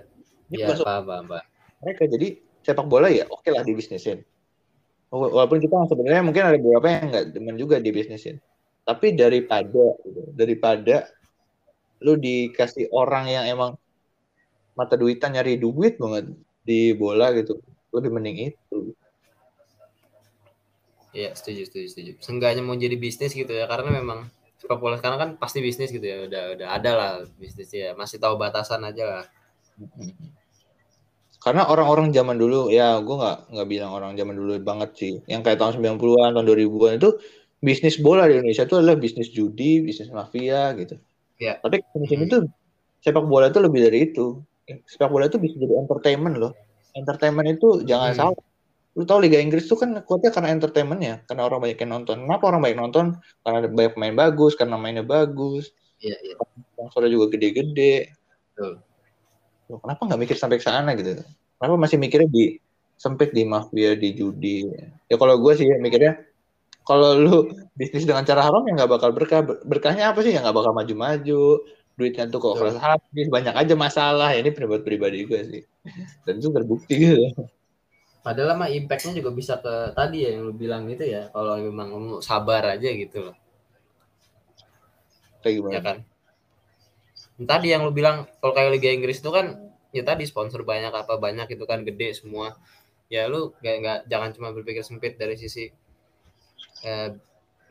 Dia 0.50 0.58
Iya 0.58 0.66
masuk 0.74 0.86
paham 0.86 1.04
paham 1.06 1.25
paham. 1.30 1.46
mereka 1.84 2.04
jadi 2.10 2.28
sepak 2.63 2.88
bola 2.88 3.10
ya 3.12 3.25
oke 3.30 3.46
lah 3.52 3.62
dibisnisin 3.62 4.24
walaupun 5.13 5.62
kita 5.62 5.86
sebenarnya 5.86 6.25
mungkin 6.25 6.43
ada 6.50 6.58
beberapa 6.58 6.88
yang 6.89 7.05
nggak 7.13 7.25
demen 7.38 7.55
juga 7.62 7.77
dibisnisin 7.77 8.41
tapi 8.82 9.13
daripada 9.13 9.93
gitu, 10.01 10.22
daripada 10.34 11.08
lu 12.03 12.20
dikasih 12.20 12.91
orang 12.91 13.32
yang 13.32 13.46
emang 13.48 13.79
mata 14.74 14.98
duitan 14.98 15.38
nyari 15.38 15.55
duit 15.55 15.96
banget 16.01 16.34
di 16.65 16.91
bola 16.98 17.32
gitu 17.32 17.62
lebih 17.93 18.10
mending 18.10 18.38
itu. 18.51 18.91
Iya, 21.13 21.38
setuju, 21.38 21.70
setuju, 21.70 21.88
setuju. 21.93 22.12
Seenggaknya 22.25 22.65
mau 22.65 22.74
jadi 22.74 22.98
bisnis 22.98 23.38
gitu 23.38 23.53
ya, 23.53 23.70
karena 23.70 24.01
memang 24.01 24.25
sepak 24.58 24.82
bola 24.82 24.98
sekarang 24.98 25.20
kan 25.22 25.29
pasti 25.38 25.62
bisnis 25.62 25.93
gitu 25.93 26.01
ya, 26.01 26.25
udah 26.25 26.43
udah 26.58 26.67
ada 26.74 26.91
lah 26.98 27.12
bisnis 27.38 27.70
ya, 27.70 27.93
masih 27.93 28.17
tahu 28.17 28.34
batasan 28.34 28.82
aja 28.82 29.05
lah. 29.05 29.25
Karena 31.44 31.68
orang-orang 31.68 32.16
zaman 32.16 32.40
dulu 32.40 32.72
ya 32.72 32.98
gue 33.04 33.16
nggak 33.20 33.52
nggak 33.52 33.68
bilang 33.68 33.92
orang 33.92 34.12
zaman 34.16 34.36
dulu 34.40 34.56
banget 34.64 34.90
sih. 34.96 35.14
Yang 35.28 35.42
kayak 35.46 35.60
tahun 35.60 35.74
90-an 35.84 36.30
tahun 36.40 36.46
2000-an 36.48 36.94
itu 36.98 37.10
bisnis 37.60 37.96
bola 38.00 38.28
di 38.32 38.40
Indonesia 38.40 38.64
itu 38.64 38.76
adalah 38.80 38.96
bisnis 38.96 39.28
judi 39.32 39.84
bisnis 39.84 40.08
mafia 40.12 40.72
gitu. 40.80 40.96
Iya. 41.42 41.60
tapi 41.60 41.84
di 41.84 42.08
sini 42.08 42.24
tuh 42.32 42.48
sepak 43.04 43.26
bola 43.28 43.52
itu 43.52 43.60
lebih 43.60 43.80
dari 43.84 44.00
itu. 44.08 44.40
Sepak 44.88 45.12
bola 45.12 45.28
itu 45.28 45.36
bisa 45.36 45.60
jadi 45.60 45.76
entertainment 45.76 46.36
loh. 46.40 46.52
Entertainment 46.96 47.48
itu 47.60 47.84
jangan 47.84 48.12
Hmm. 48.16 48.20
salah. 48.32 48.40
Lu 48.94 49.04
tahu 49.10 49.26
Liga 49.26 49.42
Inggris 49.42 49.66
tuh 49.66 49.76
kan 49.76 49.90
kuatnya 50.06 50.30
karena 50.32 50.54
entertainmentnya. 50.54 51.26
Karena 51.28 51.50
orang 51.50 51.60
banyak 51.66 51.78
yang 51.82 51.92
nonton. 52.00 52.16
Kenapa 52.24 52.44
orang 52.54 52.62
banyak 52.64 52.80
nonton? 52.80 53.06
Karena 53.42 53.58
ada 53.66 53.70
banyak 53.74 53.92
pemain 53.98 54.16
bagus 54.16 54.54
karena 54.56 54.76
mainnya 54.78 55.04
bagus. 55.04 55.74
Iya, 56.00 56.16
iya. 56.24 56.36
sponsornya 56.78 57.10
juga 57.12 57.26
gede-gede. 57.34 58.14
Betul. 58.54 58.72
Loh, 59.74 59.82
kenapa 59.82 60.06
nggak 60.06 60.22
mikir 60.22 60.38
sampai 60.38 60.62
ke 60.62 60.65
sana 60.70 60.94
gitu? 60.94 61.18
Kenapa 61.58 61.75
masih 61.82 61.98
mikirnya 61.98 62.30
di 62.30 62.62
sempit 62.94 63.34
di 63.34 63.42
mafia 63.42 63.98
di 63.98 64.13
judi? 64.13 64.70
Ya 65.10 65.18
kalau 65.18 65.42
gue 65.42 65.53
sih 65.58 65.65
mikirnya 65.82 66.22
kalau 66.86 67.18
lu 67.18 67.50
bisnis 67.74 68.06
dengan 68.06 68.22
cara 68.22 68.46
haram 68.46 68.62
ya 68.70 68.77
nggak 68.77 68.92
bakal 68.94 69.10
berkah. 69.10 69.42
Ber- 69.42 69.65
berkahnya 69.65 70.13
apa 70.13 70.22
sih? 70.22 70.30
Ya 70.30 70.46
nggak 70.46 70.53
bakal 70.53 70.77
maju-maju. 70.77 71.65
Duitnya 71.98 72.30
tuh 72.30 72.38
kok 72.38 72.62
keras 72.62 72.77
habis. 72.77 73.25
Banyak 73.34 73.58
aja 73.58 73.74
masalah. 73.74 74.30
Ya 74.38 74.46
ini 74.46 74.53
pendapat 74.53 74.86
pribadi 74.86 75.25
gue 75.25 75.42
sih. 75.42 75.62
Dan 76.22 76.38
itu 76.38 76.53
terbukti 76.53 76.94
gitu. 76.94 77.34
Padahal 78.24 78.56
mah 78.56 78.72
impact-nya 78.72 79.20
juga 79.20 79.36
bisa 79.36 79.60
ke 79.60 79.92
tadi 79.92 80.24
ya 80.24 80.38
yang 80.38 80.48
lu 80.48 80.53
bilang 80.56 80.88
gitu 80.88 81.03
ya, 81.03 81.27
kalau 81.36 81.60
memang 81.60 81.92
lu 81.92 82.24
sabar 82.24 82.63
aja 82.72 82.88
gitu 82.88 83.20
loh, 83.20 83.36
kayak 85.44 85.60
gimana? 85.60 85.74
Ya 85.75 85.82
kan? 85.84 85.98
Tadi 87.44 87.68
yang 87.75 87.84
lu 87.84 87.92
bilang 87.92 88.24
kalau 88.39 88.56
kayak 88.56 88.80
Liga 88.80 88.96
Inggris 88.96 89.20
itu 89.20 89.27
kan 89.27 89.62
ya 89.96 90.02
tadi 90.10 90.24
sponsor 90.28 90.62
banyak 90.66 90.92
apa 90.92 91.14
banyak 91.26 91.48
itu 91.56 91.64
kan 91.72 91.80
gede 91.88 92.10
semua. 92.20 92.58
Ya 93.14 93.30
lu 93.32 93.54
nggak 93.62 93.76
nggak 93.82 94.00
jangan 94.12 94.30
cuma 94.36 94.50
berpikir 94.56 94.84
sempit 94.86 95.14
dari 95.22 95.36
sisi 95.38 95.70
eh, 96.90 97.10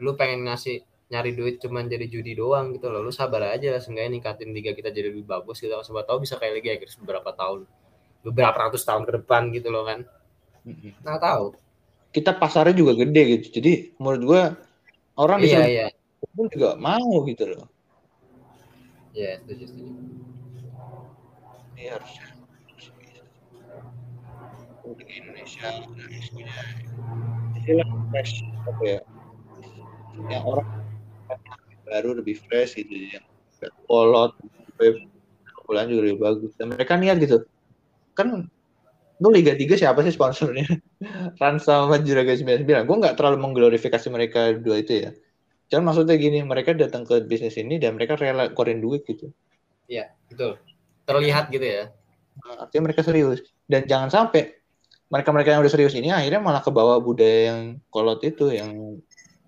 lu 0.04 0.10
pengen 0.20 0.40
ngasih 0.48 0.76
nyari 1.12 1.32
duit 1.36 1.60
cuman 1.60 1.84
jadi 1.92 2.06
judi 2.08 2.32
doang 2.38 2.72
gitu 2.76 2.88
loh. 2.92 3.00
Lu 3.04 3.12
sabar 3.12 3.42
aja 3.54 3.76
seenggaknya 3.82 4.10
ningkatin 4.16 4.50
liga 4.56 4.72
kita 4.78 4.88
jadi 4.96 5.12
lebih 5.12 5.26
bagus 5.28 5.60
gitu. 5.62 5.74
Siapa 5.86 6.02
tahu 6.08 6.24
bisa 6.24 6.34
kayak 6.40 6.54
Liga 6.62 6.70
Inggris 6.78 6.96
beberapa 7.02 7.30
tahun 7.36 7.60
beberapa 8.26 8.56
ratus 8.70 8.82
tahun 8.88 9.02
ke 9.08 9.12
depan 9.22 9.42
gitu 9.56 9.68
loh 9.74 9.84
kan. 9.88 10.00
Nah 11.06 11.18
tahu. 11.18 11.46
kita 12.12 12.30
pasarnya 12.36 12.74
juga 12.76 12.92
gede 13.00 13.22
gitu 13.38 13.46
jadi 13.60 13.72
menurut 14.00 14.22
gue 14.30 14.42
orang 15.16 15.38
Iya 15.40 15.44
disuruh 15.44 15.68
iya. 15.68 15.86
pun 16.36 16.46
juga 16.52 16.68
mau 16.76 17.24
gitu 17.28 17.44
loh 17.52 17.64
Iya, 19.12 19.30
setuju 19.44 19.64
setuju. 19.68 19.92
Ini 21.82 21.90
Republik 24.82 25.08
Indonesia 25.10 25.66
harus 25.66 25.86
punya 26.30 26.54
istilah 27.58 27.88
fresh 28.10 28.34
apa 28.66 28.82
ya? 28.86 29.00
Yang 30.30 30.42
orang 30.46 30.68
baru 31.82 32.10
lebih 32.22 32.38
fresh 32.46 32.78
gitu 32.78 32.94
yang 32.94 33.24
nggak 33.58 33.72
kolot 33.86 34.32
bulan 35.66 35.86
juga 35.90 36.00
lebih 36.06 36.18
bagus. 36.22 36.52
Dan 36.58 36.74
mereka 36.74 36.98
niat 36.98 37.18
gitu. 37.22 37.46
Kan 38.14 38.50
lu 39.22 39.28
Liga 39.30 39.54
3 39.54 39.78
siapa 39.78 40.02
sih 40.02 40.14
sponsornya? 40.14 40.66
Rans 41.40 41.66
sama 41.66 41.98
Juragan 42.02 42.62
99 42.62 42.86
gue 42.86 42.96
nggak 43.06 43.16
terlalu 43.18 43.38
mengglorifikasi 43.42 44.06
mereka 44.10 44.54
dua 44.58 44.82
itu 44.82 45.06
ya. 45.06 45.10
Cuman 45.70 45.94
maksudnya 45.94 46.18
gini 46.18 46.42
mereka 46.42 46.74
datang 46.74 47.06
ke 47.06 47.22
bisnis 47.22 47.54
ini 47.56 47.78
dan 47.78 47.94
mereka 47.94 48.18
rela 48.18 48.50
keluarin 48.50 48.82
duit 48.82 49.06
gitu. 49.06 49.30
Iya, 49.86 50.10
betul. 50.26 50.58
Terlihat 51.08 51.50
gitu 51.50 51.64
ya. 51.66 51.84
Nah, 52.42 52.64
artinya 52.64 52.88
mereka 52.90 53.04
serius 53.04 53.44
dan 53.68 53.84
jangan 53.84 54.08
sampai 54.08 54.56
mereka-mereka 55.12 55.52
yang 55.52 55.60
udah 55.60 55.72
serius 55.72 55.92
ini 55.92 56.08
akhirnya 56.08 56.40
malah 56.40 56.64
ke 56.64 56.72
bawah 56.72 56.96
budaya 56.96 57.52
yang 57.52 57.60
kolot 57.92 58.24
itu 58.24 58.48
yang 58.48 58.72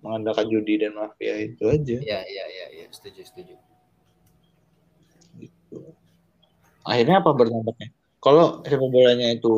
mengandalkan 0.05 0.45
judi 0.45 0.77
dan 0.77 0.93
mafia 0.93 1.33
itu 1.41 1.65
aja 1.65 1.97
Iya, 1.97 2.19
iya, 2.21 2.45
iya, 2.45 2.65
iya, 2.77 2.85
setuju, 2.93 3.25
setuju. 3.25 3.57
gitu. 5.41 5.77
akhirnya 6.85 7.25
apa 7.25 7.33
berdampaknya 7.33 7.89
kalau 8.21 8.61
sepak 8.61 8.89
bolanya 8.93 9.33
itu 9.33 9.53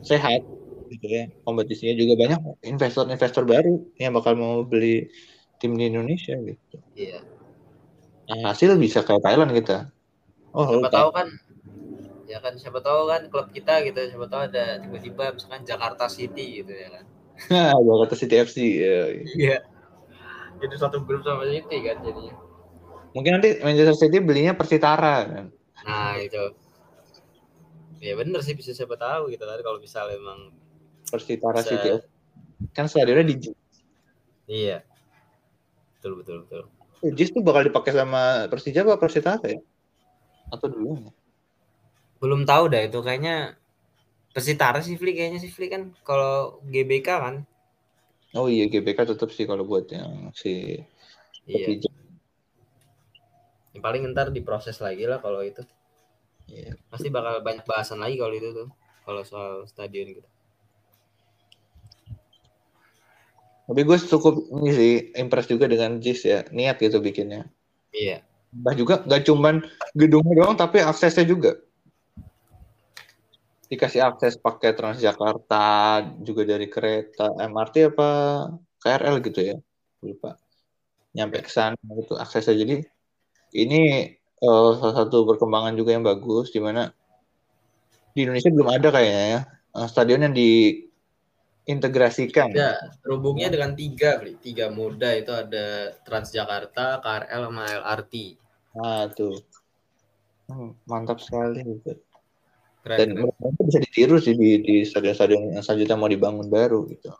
sehat 0.00 0.40
gitu 0.88 1.06
ya 1.12 1.28
kompetisinya 1.44 1.92
juga 1.92 2.16
banyak 2.16 2.40
investor-investor 2.64 3.44
baru 3.44 3.84
yang 4.00 4.16
bakal 4.16 4.32
mau 4.32 4.64
beli 4.64 5.12
tim 5.60 5.76
di 5.76 5.92
Indonesia 5.92 6.32
gitu 6.40 6.76
Iya. 6.96 7.20
nah, 8.32 8.56
hasil 8.56 8.80
bisa 8.80 9.04
kayak 9.04 9.20
Thailand 9.20 9.52
kita 9.52 9.92
oh 10.56 10.64
Siapa 10.64 10.80
lupa. 10.80 10.90
tahu 10.90 11.08
kan 11.12 11.28
ya 12.26 12.38
kan 12.42 12.58
siapa 12.58 12.80
tahu 12.82 13.06
kan 13.06 13.22
klub 13.30 13.48
kita 13.54 13.84
gitu 13.86 14.00
siapa 14.10 14.26
tahu 14.26 14.40
ada 14.50 14.82
tiba-tiba 14.82 15.30
misalkan 15.30 15.62
Jakarta 15.62 16.08
City 16.08 16.64
gitu 16.64 16.72
ya 16.72 16.88
kan. 16.90 17.04
Jakarta 17.86 18.14
City 18.16 18.34
FC 18.40 18.56
ya. 18.80 18.98
Iya. 19.12 19.58
Jadi 20.56 20.74
satu 20.74 21.04
grup 21.04 21.20
sama 21.20 21.44
City 21.46 21.76
kan 21.84 22.00
jadinya. 22.00 22.34
mungkin 23.12 23.40
nanti 23.40 23.60
Manchester 23.64 23.96
City 23.96 24.20
belinya 24.20 24.52
Persitara 24.52 25.24
kan 25.24 25.46
Nah, 25.86 26.18
itu. 26.18 26.52
Ya 27.96 28.12
bener 28.12 28.44
sih 28.44 28.52
bisa 28.52 28.76
siapa 28.76 28.98
tahu 28.98 29.32
gitu 29.32 29.40
kan 29.40 29.56
kalau 29.60 29.80
misalnya 29.80 30.16
emang 30.16 30.52
Persitara 31.08 31.60
Bisa. 31.60 31.70
City 31.72 31.88
kan 32.72 32.88
stadionnya 32.88 33.24
di 33.24 33.52
iya. 34.48 34.80
Betul 35.96 36.20
betul 36.20 36.36
betul. 36.44 36.62
Jis 37.14 37.30
tuh 37.30 37.40
bakal 37.40 37.68
dipakai 37.68 37.92
sama 37.92 38.48
Persija 38.48 38.84
apa 38.84 38.96
Persitara 38.96 39.44
ya 39.46 39.60
atau 40.50 40.66
dulu 40.70 41.10
Belum 42.22 42.48
tahu 42.48 42.72
dah 42.72 42.82
itu 42.86 42.98
kayaknya 43.04 43.54
Persitara 44.32 44.84
sih 44.84 45.00
Fli 45.00 45.16
kayaknya 45.16 45.40
sih 45.40 45.52
Fli 45.52 45.72
kan 45.72 45.96
kalau 46.04 46.60
GBK 46.68 47.08
kan. 47.08 47.36
oh 48.36 48.52
iya 48.52 48.68
GBK 48.68 49.16
tetap 49.16 49.32
sih 49.32 49.48
kalau 49.48 49.64
buat 49.64 49.88
yang 49.88 50.28
si 50.36 50.76
Iya. 51.46 51.78
Yang 53.70 53.82
paling 53.82 54.02
ntar 54.10 54.34
diproses 54.34 54.82
lagi 54.82 55.06
lah 55.06 55.22
kalau 55.22 55.46
itu. 55.46 55.62
Iya. 56.50 56.74
Pasti 56.90 57.08
bakal 57.08 57.40
banyak 57.40 57.62
bahasan 57.62 58.02
lagi 58.02 58.18
kalau 58.18 58.34
itu 58.34 58.50
tuh. 58.50 58.68
Kalau 59.06 59.22
soal 59.22 59.62
stadion 59.70 60.10
gitu. 60.10 60.28
Tapi 63.66 63.80
gue 63.82 63.96
cukup 63.98 64.34
ini 64.62 64.70
sih 64.74 64.92
impress 65.18 65.50
juga 65.50 65.66
dengan 65.66 65.98
Jis 65.98 66.22
ya 66.26 66.46
niat 66.50 66.78
gitu 66.82 66.98
bikinnya. 66.98 67.46
Iya. 67.94 68.22
Bah 68.52 68.74
juga 68.74 69.02
nggak 69.02 69.22
cuman 69.26 69.64
gedungnya 69.92 70.34
doang 70.42 70.56
tapi 70.56 70.82
aksesnya 70.82 71.26
juga. 71.26 71.58
Dikasih 73.66 74.02
akses 74.06 74.38
pakai 74.38 74.78
Transjakarta 74.78 75.66
juga 76.22 76.46
dari 76.46 76.70
kereta 76.70 77.34
MRT 77.34 77.90
apa 77.90 78.08
KRL 78.78 79.16
gitu 79.26 79.40
ya 79.42 79.56
lupa. 80.02 80.38
Nyampe 81.16 81.42
ke 81.42 81.50
sana 81.50 81.76
gitu 81.98 82.14
aksesnya 82.14 82.54
jadi 82.62 82.76
ini 83.56 83.80
eh, 84.20 84.70
salah 84.78 84.94
satu 84.94 85.26
perkembangan 85.26 85.74
juga 85.74 85.96
yang 85.96 86.04
bagus 86.06 86.52
di 86.52 86.60
mana 86.60 86.92
di 88.16 88.24
Indonesia 88.24 88.48
belum 88.48 88.68
ada 88.72 88.88
kayaknya 88.92 89.24
ya 89.28 89.40
eh, 89.76 89.86
stadion 89.90 90.24
yang 90.24 90.34
diintegrasikan. 91.66 92.54
Ya, 92.54 92.78
terhubungnya 93.02 93.50
dengan 93.50 93.74
tiga, 93.74 94.22
Bli. 94.22 94.38
tiga 94.38 94.70
moda 94.70 95.10
itu 95.18 95.34
ada 95.34 95.98
Transjakarta, 96.06 97.02
KRL, 97.02 97.42
sama 97.50 97.64
LRT. 97.66 98.14
Nah, 98.78 99.10
tuh. 99.10 99.34
Hmm, 100.46 100.78
mantap 100.86 101.18
sekali 101.18 101.66
gitu. 101.66 101.98
Keren, 102.86 102.98
Dan 103.02 103.08
keren. 103.18 103.66
bisa 103.66 103.82
ditiru 103.82 104.22
sih 104.22 104.38
di, 104.38 104.62
di 104.62 104.76
stadion-stadion 104.86 105.58
yang 105.58 105.64
selanjutnya 105.66 105.98
mau 105.98 106.06
dibangun 106.06 106.46
baru 106.46 106.86
gitu. 106.86 107.10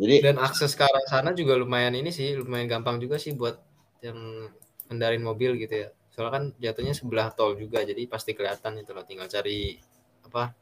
Jadi 0.00 0.22
Dan 0.22 0.38
akses 0.38 0.78
ke 0.78 0.86
arah 0.86 1.02
sana 1.10 1.34
juga 1.34 1.58
lumayan 1.58 1.92
ini 1.98 2.14
sih, 2.14 2.38
lumayan 2.38 2.70
gampang 2.70 3.02
juga 3.02 3.18
sih 3.18 3.34
buat 3.34 3.58
yang 4.00 4.48
kendarin 4.86 5.20
mobil 5.20 5.58
gitu 5.58 5.74
ya. 5.74 5.88
Soalnya 6.14 6.32
kan 6.32 6.44
jatuhnya 6.62 6.94
sebelah 6.94 7.34
tol 7.34 7.58
juga, 7.58 7.82
jadi 7.82 8.06
pasti 8.06 8.32
kelihatan 8.32 8.80
itu 8.80 8.94
loh. 8.94 9.02
Tinggal 9.02 9.26
cari 9.26 9.76
apa 10.24 10.54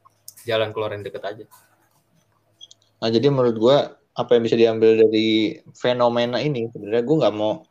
jalan 0.48 0.72
keluar 0.72 0.96
yang 0.96 1.04
deket 1.04 1.20
aja. 1.20 1.44
Nah, 3.04 3.08
jadi 3.12 3.28
menurut 3.28 3.56
gua 3.60 3.76
apa 4.16 4.34
yang 4.34 4.42
bisa 4.48 4.56
diambil 4.56 4.98
dari 4.98 5.60
fenomena 5.76 6.40
ini 6.40 6.72
sebenarnya 6.72 7.04
gua 7.04 7.16
nggak 7.22 7.34
mau 7.36 7.62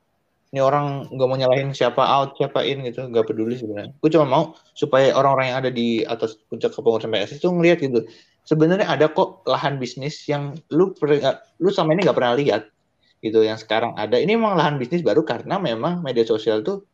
ini 0.47 0.63
orang 0.63 1.11
nggak 1.11 1.27
mau 1.27 1.35
nyalahin 1.35 1.75
siapa 1.75 1.99
out 1.99 2.39
siapa 2.39 2.63
in 2.63 2.79
gitu 2.87 3.03
nggak 3.03 3.27
peduli 3.27 3.59
sebenarnya. 3.59 3.91
Gue 3.99 4.07
cuma 4.07 4.25
mau 4.25 4.43
supaya 4.71 5.11
orang-orang 5.11 5.51
yang 5.51 5.59
ada 5.59 5.71
di 5.73 6.07
atas 6.07 6.39
puncak 6.47 6.71
kepengurusan 6.71 7.11
PSSI 7.11 7.43
itu 7.43 7.49
ngelihat 7.51 7.77
gitu 7.83 7.99
sebenarnya 8.47 8.87
ada 8.87 9.11
kok 9.11 9.43
lahan 9.43 9.75
bisnis 9.75 10.23
yang 10.31 10.55
lu 10.71 10.95
per- 10.95 11.43
lu 11.59 11.67
sama 11.67 11.91
ini 11.91 12.07
nggak 12.07 12.15
pernah 12.15 12.39
lihat 12.39 12.63
gitu 13.19 13.43
yang 13.43 13.59
sekarang 13.59 13.91
ada. 13.99 14.15
Ini 14.15 14.39
memang 14.39 14.55
lahan 14.55 14.79
bisnis 14.79 15.03
baru 15.03 15.27
karena 15.27 15.59
memang 15.59 15.99
media 15.99 16.23
sosial 16.23 16.63
tuh 16.63 16.87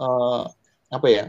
uh, 0.00 0.48
apa 0.88 1.08
ya 1.12 1.24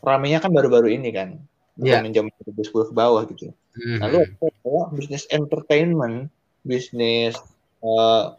ramenya 0.00 0.40
kan 0.40 0.48
baru-baru 0.48 0.96
ini 0.96 1.12
kan 1.12 1.36
Iya. 1.80 2.04
bukan 2.04 2.12
yeah. 2.12 2.60
2010 2.60 2.90
ke 2.90 2.94
bawah 2.94 3.22
gitu 3.26 3.50
Mhm. 3.70 3.98
lalu 4.02 4.16
ada 4.50 4.80
bisnis 4.92 5.24
entertainment 5.30 6.26
bisnis 6.66 7.38
uh, 7.80 8.34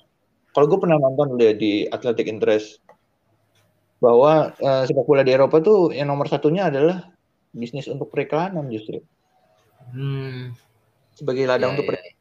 kalau 0.51 0.65
gue 0.67 0.79
pernah 0.83 0.99
nonton 0.99 1.33
dulu 1.33 1.43
ya 1.47 1.55
di 1.55 1.87
Athletic 1.87 2.27
Interest 2.27 2.83
bahwa 4.01 4.51
uh, 4.59 4.83
sepak 4.83 5.05
bola 5.05 5.21
di 5.23 5.31
Eropa 5.31 5.61
tuh 5.61 5.93
yang 5.95 6.09
nomor 6.11 6.27
satunya 6.27 6.67
adalah 6.67 7.07
bisnis 7.51 7.87
untuk 7.87 8.11
periklanan 8.11 8.67
justru 8.69 9.01
Hmm. 9.91 10.55
sebagai 11.11 11.43
ladang 11.43 11.75
Iya, 11.75 11.83
untuk 11.83 11.85
iya. 11.91 12.15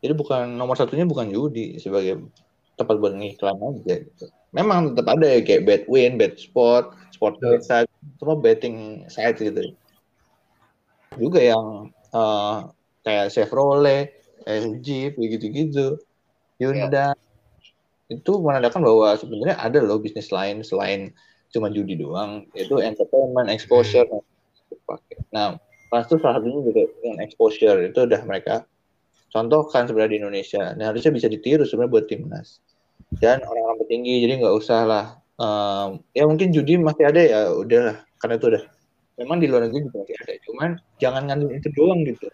Jadi 0.00 0.12
bukan 0.16 0.56
nomor 0.56 0.74
satunya 0.74 1.04
bukan 1.04 1.28
judi 1.28 1.76
sebagai 1.76 2.24
tempat 2.74 2.96
buat 2.96 3.12
ngiklan 3.12 3.60
aja 3.60 4.00
gitu. 4.00 4.24
Memang 4.50 4.96
tetap 4.96 5.14
ada 5.14 5.28
ya 5.28 5.44
kayak 5.44 5.62
bet 5.68 5.82
win, 5.86 6.16
bet 6.16 6.40
sport, 6.40 6.96
sport 7.12 7.36
site, 7.60 7.86
semua 8.16 8.34
betting 8.40 9.04
site 9.06 9.38
gitu. 9.44 9.76
Juga 11.18 11.40
yang 11.42 11.90
eh, 11.90 12.56
kayak 13.02 13.26
Chevrolet, 13.34 14.14
LG, 14.46 15.14
gitu-gitu, 15.16 15.98
Hyundai. 16.60 17.16
Itu 18.10 18.42
menandakan 18.42 18.82
bahwa 18.82 19.14
sebenarnya 19.14 19.56
ada 19.58 19.78
loh 19.82 20.02
bisnis 20.02 20.34
lain 20.34 20.66
selain 20.66 21.14
cuma 21.50 21.70
judi 21.70 21.98
doang, 21.98 22.46
yaitu 22.54 22.78
entertainment, 22.82 23.50
exposure. 23.50 24.06
dipakai. 24.70 25.18
Nah, 25.34 25.58
Trans 25.90 26.06
itu 26.06 26.16
salah 26.22 26.38
satunya 26.38 26.62
juga 26.62 26.82
yang 27.02 27.18
exposure 27.18 27.78
itu 27.82 27.98
udah 28.06 28.22
mereka 28.22 28.62
contohkan 29.34 29.90
sebenarnya 29.90 30.12
di 30.14 30.18
Indonesia. 30.22 30.62
Nah 30.78 30.94
harusnya 30.94 31.10
bisa 31.10 31.26
ditiru 31.26 31.66
sebenarnya 31.66 31.92
buat 31.98 32.06
timnas 32.06 32.62
dan 33.18 33.42
orang-orang 33.42 33.82
petinggi. 33.82 34.22
Jadi 34.22 34.32
nggak 34.46 34.54
usah 34.54 34.80
lah. 34.86 35.06
em, 35.40 36.04
ya 36.14 36.28
mungkin 36.30 36.52
judi 36.54 36.78
masih 36.78 37.10
ada 37.10 37.20
ya 37.24 37.40
udahlah 37.50 38.04
karena 38.22 38.34
itu 38.38 38.46
udah 38.54 38.62
memang 39.20 39.36
di 39.36 39.46
luar 39.46 39.68
negeri 39.68 39.84
juga 39.86 40.00
ada. 40.08 40.34
Cuman 40.48 40.70
jangan 40.96 41.22
ngandelin 41.28 41.60
itu 41.60 41.68
doang 41.76 42.00
gitu. 42.08 42.26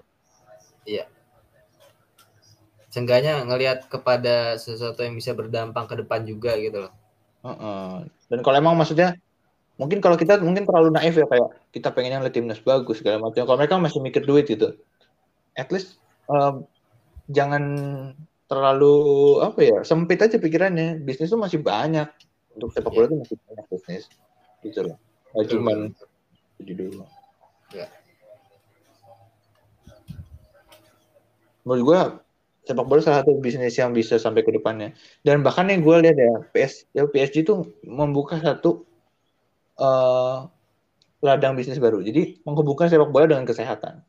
Seenggaknya 2.97 3.45
ngelihat 3.45 3.93
kepada 3.93 4.57
sesuatu 4.57 5.05
yang 5.05 5.13
bisa 5.13 5.37
berdampak 5.37 5.85
ke 5.85 5.95
depan 6.01 6.25
juga 6.25 6.57
gitu 6.57 6.89
loh. 6.89 6.93
Heeh. 7.45 8.09
Dan 8.33 8.41
kalau 8.41 8.57
emang 8.57 8.73
maksudnya 8.73 9.21
mungkin 9.77 10.01
kalau 10.01 10.17
kita 10.17 10.41
mungkin 10.41 10.65
terlalu 10.65 10.97
naif 10.97 11.13
ya 11.13 11.29
kayak 11.29 11.61
kita 11.77 11.93
pengen 11.93 12.17
yang 12.17 12.25
timnas 12.33 12.57
bagus 12.65 13.05
segala 13.05 13.21
macam. 13.21 13.45
Kalau 13.45 13.59
mereka 13.61 13.77
masih 13.77 14.01
mikir 14.01 14.25
duit 14.25 14.49
gitu, 14.49 14.81
at 15.53 15.69
least 15.69 16.01
em, 16.33 16.65
jangan 17.29 17.63
terlalu 18.49 18.97
apa 19.45 19.61
ya 19.61 19.79
sempit 19.85 20.25
aja 20.25 20.41
pikirannya. 20.41 21.05
Bisnis 21.05 21.29
tuh 21.29 21.37
masih 21.37 21.61
banyak 21.61 22.09
untuk 22.57 22.73
sepak 22.73 22.97
bola 22.97 23.13
tuh 23.13 23.21
masih 23.21 23.37
banyak 23.45 23.67
bisnis 23.69 24.09
gitu 24.65 24.89
loh. 24.89 24.97
Betul, 25.37 25.61
cuman. 25.61 25.93
Jadi 26.61 26.73
dulu. 26.87 27.05
Ya. 27.75 27.87
Menurut 31.67 31.83
gua 31.83 32.01
sepak 32.67 32.87
bola 32.87 33.01
salah 33.01 33.23
satu 33.23 33.39
bisnis 33.39 33.79
yang 33.79 33.95
bisa 33.95 34.19
sampai 34.19 34.43
ke 34.43 34.51
depannya. 34.51 34.91
Dan 35.23 35.47
bahkan 35.47 35.71
yang 35.71 35.87
gue 35.87 35.97
lihat 36.03 36.19
ya 36.19 36.33
PS 36.51 36.91
ya 36.91 37.07
PSG 37.07 37.47
tuh 37.47 37.71
membuka 37.87 38.43
satu 38.43 38.83
eh 39.79 40.39
ladang 41.23 41.55
bisnis 41.55 41.79
baru. 41.79 42.03
Jadi 42.03 42.43
menghubungkan 42.43 42.91
sepak 42.91 43.15
bola 43.15 43.31
dengan 43.31 43.47
kesehatan. 43.47 44.03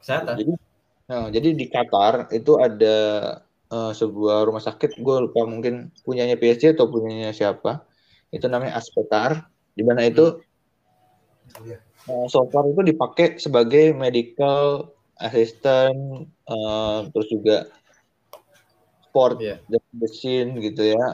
Kesehatan. 0.00 0.34
Jadi, 0.40 0.52
nah, 1.06 1.28
jadi 1.28 1.48
di 1.52 1.66
Qatar 1.68 2.32
itu 2.32 2.56
ada 2.56 2.96
eh, 3.68 3.92
sebuah 3.92 4.48
rumah 4.48 4.64
sakit, 4.64 4.96
gue 4.96 5.16
lupa 5.28 5.44
mungkin 5.44 5.92
punyanya 6.02 6.40
PSG 6.40 6.72
atau 6.72 6.88
punyanya 6.88 7.36
siapa. 7.36 7.84
Itu 8.32 8.48
namanya 8.50 8.80
Aspetar, 8.80 9.46
di 9.76 9.84
mana 9.86 10.08
itu 10.08 10.40
Eh, 12.06 12.26
so 12.30 12.46
far 12.54 12.62
itu 12.70 12.82
dipakai 12.86 13.42
sebagai 13.42 13.90
medical 13.90 14.94
assistant, 15.18 16.30
eh, 16.46 16.98
terus 17.10 17.28
juga 17.32 17.56
sport 19.06 19.40
Iya. 19.42 19.56
dan 19.66 19.82
mesin 19.96 20.46
gitu 20.60 20.82
ya. 20.94 21.04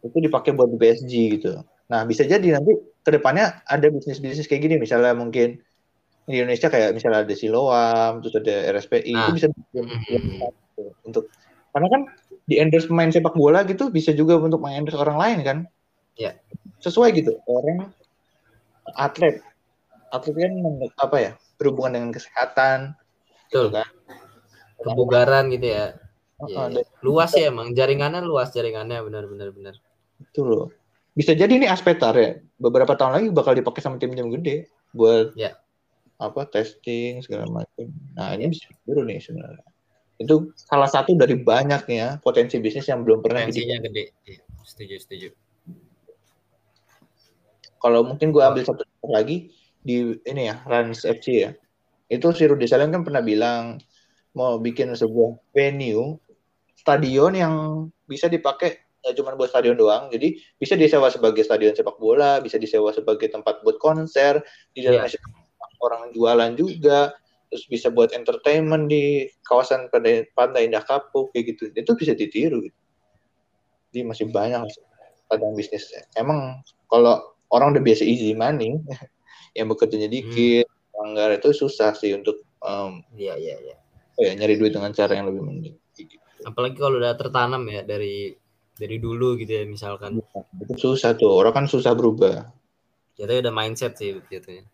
Itu 0.00 0.16
dipakai 0.22 0.54
buat 0.54 0.70
PSG 0.78 1.12
gitu. 1.40 1.60
Nah, 1.90 2.06
bisa 2.06 2.22
jadi 2.24 2.56
nanti 2.56 2.72
ke 3.02 3.10
depannya 3.10 3.62
ada 3.66 3.86
bisnis-bisnis 3.90 4.46
kayak 4.46 4.62
gini, 4.64 4.74
misalnya 4.78 5.12
mungkin 5.14 5.60
di 6.26 6.42
Indonesia 6.42 6.66
kayak 6.66 6.94
misalnya 6.94 7.22
ada 7.22 7.34
Siloam, 7.38 8.18
terus 8.22 8.34
ada 8.42 8.54
RSPI, 8.74 9.12
Nah. 9.14 9.22
itu 9.30 9.32
bisa 9.38 9.46
Mhm. 9.76 10.42
untuk 11.06 11.30
karena 11.70 11.88
kan 11.92 12.02
di 12.48 12.56
endorse 12.56 12.88
pemain 12.88 13.12
sepak 13.12 13.36
bola 13.36 13.60
gitu 13.68 13.92
bisa 13.92 14.10
juga 14.16 14.40
untuk 14.40 14.58
mengendorse 14.64 14.96
orang 14.96 15.18
lain 15.20 15.38
kan? 15.44 15.58
Iya. 16.16 16.40
Sesuai 16.80 17.12
gitu 17.14 17.36
orang 17.46 17.92
atlet 18.94 19.42
atlet 20.14 20.36
kan 20.38 20.52
apa 21.02 21.16
ya 21.18 21.32
berhubungan 21.58 21.98
dengan 21.98 22.10
kesehatan 22.14 22.94
gitu 23.50 23.70
Betul. 23.70 23.82
kan? 23.82 23.88
Kebugaran 24.76 25.44
gitu 25.50 25.66
ya. 25.72 25.96
Iya. 26.46 26.84
Luas 27.00 27.32
ya 27.32 27.48
emang 27.48 27.72
jaringannya 27.72 28.20
luas 28.20 28.52
jaringannya 28.52 29.00
benar-benar 29.02 29.50
benar. 29.56 29.74
itu 30.16 30.40
loh. 30.44 30.72
Bisa 31.16 31.32
jadi 31.36 31.48
ini 31.60 31.68
Aspetar 31.68 32.12
ya 32.16 32.40
beberapa 32.60 32.96
tahun 32.96 33.12
lagi 33.20 33.28
bakal 33.32 33.52
dipakai 33.56 33.80
sama 33.84 33.96
tim-tim 34.00 34.28
gede 34.32 34.68
buat 34.96 35.32
Iya. 35.36 35.56
apa 36.20 36.48
testing 36.48 37.20
segala 37.24 37.48
macam. 37.48 37.88
Nah 38.16 38.32
ini 38.36 38.52
bisa 38.52 38.68
ditiru 38.72 39.04
nih 39.04 39.20
sebenarnya. 39.20 39.64
Itu 40.16 40.52
salah 40.56 40.88
satu 40.88 41.12
dari 41.12 41.36
banyaknya 41.36 42.20
potensi 42.24 42.56
bisnis 42.60 42.88
yang 42.88 43.04
belum 43.04 43.20
pernah 43.20 43.44
Potensinya 43.44 43.76
gede. 43.84 44.04
Iya, 44.24 44.44
setuju 44.64 44.94
setuju. 45.04 45.28
Kalau 47.80 48.06
mungkin 48.06 48.32
gue 48.32 48.42
ambil 48.42 48.62
satu 48.64 48.82
contoh 48.82 49.10
lagi 49.12 49.52
di 49.86 50.18
ini 50.26 50.50
ya 50.50 50.62
Rans 50.66 51.06
FC 51.06 51.26
ya. 51.46 51.50
Itu 52.10 52.30
si 52.34 52.46
Rudy 52.46 52.66
Salim 52.66 52.90
kan 52.90 53.02
pernah 53.06 53.22
bilang 53.22 53.78
mau 54.36 54.58
bikin 54.58 54.92
sebuah 54.92 55.38
venue 55.54 56.18
stadion 56.76 57.32
yang 57.34 57.54
bisa 58.06 58.26
dipakai 58.30 58.78
ya 59.06 59.14
cuma 59.14 59.38
buat 59.38 59.50
stadion 59.50 59.78
doang. 59.78 60.10
Jadi 60.10 60.38
bisa 60.58 60.74
disewa 60.74 61.06
sebagai 61.10 61.46
stadion 61.46 61.74
sepak 61.74 61.98
bola 62.02 62.42
bisa 62.42 62.58
disewa 62.58 62.90
sebagai 62.90 63.30
tempat 63.30 63.62
buat 63.62 63.78
konser 63.78 64.42
di 64.74 64.82
dalamnya 64.82 65.18
orang 65.82 66.10
jualan 66.16 66.52
juga 66.56 67.12
terus 67.46 67.64
bisa 67.70 67.94
buat 67.94 68.10
entertainment 68.10 68.90
di 68.90 69.30
kawasan 69.46 69.86
pantai, 69.86 70.26
pantai 70.34 70.66
Indah 70.66 70.82
Kapuk 70.82 71.30
kayak 71.30 71.54
gitu. 71.54 71.70
Itu 71.74 71.94
bisa 71.94 72.12
ditiru 72.16 72.66
gitu. 72.66 72.78
jadi 73.94 74.02
masih 74.02 74.28
banyak 74.28 74.60
ladang 75.30 75.54
bisnis 75.56 75.88
emang 76.18 76.60
kalau 76.90 77.35
orang 77.52 77.76
udah 77.76 77.82
biasa 77.82 78.02
easy 78.02 78.32
money 78.32 78.80
yang 79.58 79.66
bekerjanya 79.70 80.10
dikit 80.10 80.66
anggar 80.96 81.36
itu 81.36 81.52
susah 81.52 81.92
sih 81.92 82.16
untuk 82.16 82.40
um, 82.64 83.04
Iya 83.14 83.36
iya 83.36 83.56
iya. 83.60 83.76
ya, 84.16 84.32
nyari 84.32 84.56
duit 84.56 84.72
dengan 84.72 84.90
cara 84.96 85.12
yang 85.12 85.28
lebih 85.28 85.44
mending 85.44 85.76
gitu. 85.96 86.16
Apalagi 86.44 86.76
kalau 86.76 87.00
udah 87.00 87.16
tertanam 87.16 87.62
ya 87.68 87.84
dari 87.84 88.32
dari 88.76 88.96
dulu 89.00 89.40
gitu 89.40 89.52
ya 89.52 89.64
misalkan. 89.64 90.20
itu 90.60 90.74
susah 90.76 91.16
tuh 91.16 91.32
orang 91.32 91.64
kan 91.64 91.66
susah 91.68 91.96
berubah 91.96 92.52
Jatuhnya 93.16 93.48
udah 93.48 93.54
mindset 93.56 93.96
sih 93.96 94.12
jatuhnya. 94.28 94.68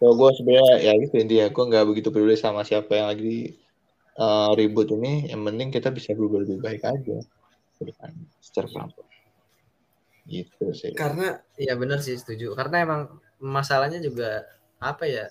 kalau 0.00 0.14
gue 0.20 0.30
sebenarnya 0.36 0.72
ya 0.84 0.92
gitu 1.00 1.14
intinya 1.20 1.46
gue 1.52 1.64
nggak 1.64 1.84
begitu 1.88 2.08
peduli 2.12 2.36
sama 2.36 2.64
siapa 2.64 2.92
yang 2.92 3.08
lagi 3.12 3.56
uh, 4.20 4.52
ribut 4.52 4.88
ini 4.92 5.32
yang 5.32 5.44
penting 5.44 5.68
kita 5.72 5.88
bisa 5.92 6.12
berubah 6.12 6.44
lebih 6.44 6.60
baik 6.60 6.84
aja 6.84 7.24
ke 7.80 7.82
depan 7.88 8.12
secara 8.44 8.68
pelan 8.68 8.88
gitu 10.24 10.72
sih 10.72 10.92
Karena 10.96 11.36
ya 11.60 11.76
benar 11.76 12.00
sih 12.00 12.16
setuju. 12.16 12.56
Karena 12.56 12.84
emang 12.84 13.00
masalahnya 13.40 14.00
juga 14.00 14.48
apa 14.80 15.04
ya? 15.04 15.28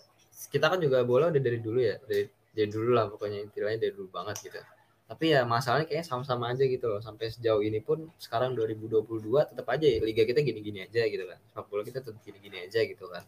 Kita 0.49 0.69
kan 0.69 0.79
juga 0.82 1.01
bola 1.01 1.34
udah 1.34 1.41
dari 1.41 1.60
dulu 1.62 1.79
ya, 1.82 1.97
dari 2.06 2.29
dari 2.53 2.69
dulu 2.69 2.93
lah 2.93 3.10
pokoknya 3.10 3.41
intinya 3.41 3.73
dari 3.73 3.93
dulu 3.93 4.10
banget 4.13 4.49
gitu. 4.49 4.62
Tapi 5.03 5.36
ya 5.36 5.43
masalahnya 5.43 5.86
kayaknya 5.89 6.08
sama-sama 6.08 6.53
aja 6.53 6.63
gitu 6.65 6.86
loh. 6.89 7.01
Sampai 7.01 7.34
sejauh 7.34 7.62
ini 7.65 7.82
pun 7.82 8.10
sekarang 8.21 8.53
2022 8.53 9.49
tetap 9.49 9.67
aja 9.69 9.86
ya 9.86 9.99
liga 10.01 10.23
kita 10.25 10.41
gini-gini 10.41 10.86
aja 10.86 11.06
gitu 11.10 11.25
kan. 11.25 11.38
Sepak 11.49 11.65
bola 11.69 11.82
kita 11.86 11.99
tetap 12.01 12.21
gini-gini 12.21 12.65
aja 12.65 12.79
gitu 12.86 13.06
kan. 13.10 13.23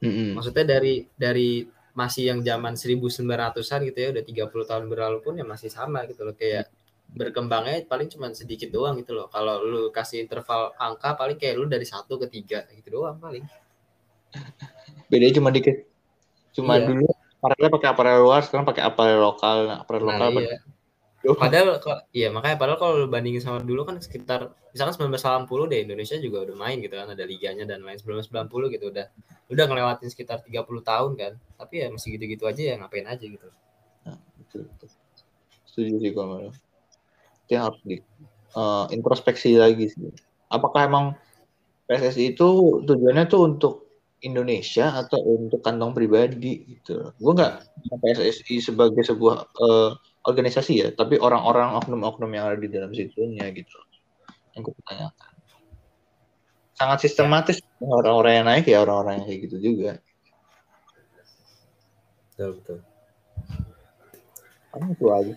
Mm-mm. 0.00 0.32
Maksudnya 0.36 0.64
dari 0.64 1.04
dari 1.12 1.68
masih 1.92 2.32
yang 2.32 2.40
zaman 2.40 2.78
1900-an 2.78 3.80
gitu 3.90 3.98
ya 3.98 4.08
udah 4.14 4.24
30 4.24 4.70
tahun 4.70 4.84
berlalu 4.86 5.18
pun 5.20 5.34
ya 5.36 5.44
masih 5.44 5.68
sama 5.68 6.06
gitu 6.06 6.22
loh 6.22 6.32
kayak 6.38 6.70
berkembangnya 7.10 7.82
paling 7.90 8.06
cuma 8.06 8.30
sedikit 8.32 8.70
doang 8.70 8.94
gitu 9.02 9.12
loh. 9.18 9.26
Kalau 9.26 9.62
lu 9.62 9.82
kasih 9.90 10.22
interval 10.22 10.70
angka 10.78 11.18
paling 11.18 11.36
kayak 11.36 11.58
lu 11.58 11.66
dari 11.66 11.84
satu 11.86 12.16
ke 12.20 12.26
tiga 12.30 12.66
gitu 12.74 13.02
doang 13.02 13.18
paling. 13.18 13.42
bedanya 15.10 15.34
cuma 15.42 15.50
dikit 15.50 15.90
cuma 16.54 16.78
Iya. 16.78 16.86
dulu 16.86 17.06
aparelnya 17.42 17.70
pakai 17.74 17.88
aparel 17.90 18.18
luar 18.22 18.40
sekarang 18.46 18.62
pakai 18.62 18.82
aparel 18.86 19.18
lokal 19.18 19.58
nah, 19.66 19.78
aparel 19.82 20.06
Nah, 20.06 20.14
lokal 20.14 20.30
iya. 20.38 20.58
Padahal 21.20 21.76
kok 21.82 21.98
iya 22.16 22.28
makanya 22.30 22.56
padahal 22.56 22.78
kalau 22.78 22.94
lu 22.94 23.06
bandingin 23.10 23.42
sama 23.44 23.58
dulu 23.60 23.84
kan 23.84 23.98
sekitar 24.00 24.54
misalkan 24.72 25.10
1980 25.10 25.68
deh 25.68 25.82
Indonesia 25.84 26.16
juga 26.16 26.46
udah 26.48 26.56
main 26.56 26.78
gitu 26.80 26.94
kan 26.96 27.10
ada 27.12 27.24
liganya 27.26 27.68
dan 27.68 27.84
lain 27.84 27.98
1990 27.98 28.72
gitu 28.72 28.88
udah 28.88 29.06
udah 29.50 29.64
ngelewatin 29.68 30.08
sekitar 30.08 30.40
30 30.46 30.64
tahun 30.80 31.12
kan. 31.18 31.32
Tapi 31.58 31.74
ya 31.82 31.86
masih 31.92 32.16
gitu-gitu 32.16 32.48
aja 32.48 32.62
ya 32.72 32.74
ngapain 32.80 33.04
aja 33.04 33.20
gitu. 33.20 33.48
Betul, 34.40 34.64
betul. 34.72 34.88
setuju 35.68 35.94
sih 36.00 36.10
kalau 36.16 36.48
yang 37.54 37.70
harus 37.70 37.80
di 37.82 37.96
uh, 38.54 38.86
introspeksi 38.90 39.58
lagi 39.58 39.90
sih. 39.90 40.10
Apakah 40.50 40.86
emang 40.86 41.06
PSSI 41.90 42.38
itu 42.38 42.82
tujuannya 42.86 43.24
tuh 43.26 43.40
untuk 43.46 43.74
Indonesia 44.20 44.92
atau 45.00 45.18
untuk 45.24 45.64
kantong 45.64 45.96
pribadi 45.96 46.62
gitu. 46.76 47.10
Gue 47.16 47.32
nggak 47.32 47.54
PSSI 48.04 48.60
sebagai 48.60 49.00
sebuah 49.00 49.48
uh, 49.56 49.90
organisasi 50.28 50.72
ya, 50.76 50.88
tapi 50.92 51.16
orang-orang 51.16 51.72
oknum-oknum 51.80 52.30
yang 52.30 52.44
ada 52.52 52.58
di 52.60 52.68
dalam 52.68 52.92
situnya 52.92 53.48
gitu. 53.50 53.74
Yang 54.54 54.70
gue 54.70 54.74
tanyakan. 54.86 55.32
Sangat 56.76 56.98
sistematis 57.04 57.60
ya. 57.60 57.88
orang-orang 57.88 58.32
yang 58.40 58.46
naik 58.46 58.66
ya 58.68 58.78
orang-orang 58.84 59.20
yang 59.20 59.26
kayak 59.28 59.40
gitu 59.48 59.56
juga. 59.60 59.92
Betul 62.36 62.50
betul. 62.60 62.78
Kamu 64.70 64.94
itu 64.94 65.06
aja. 65.10 65.34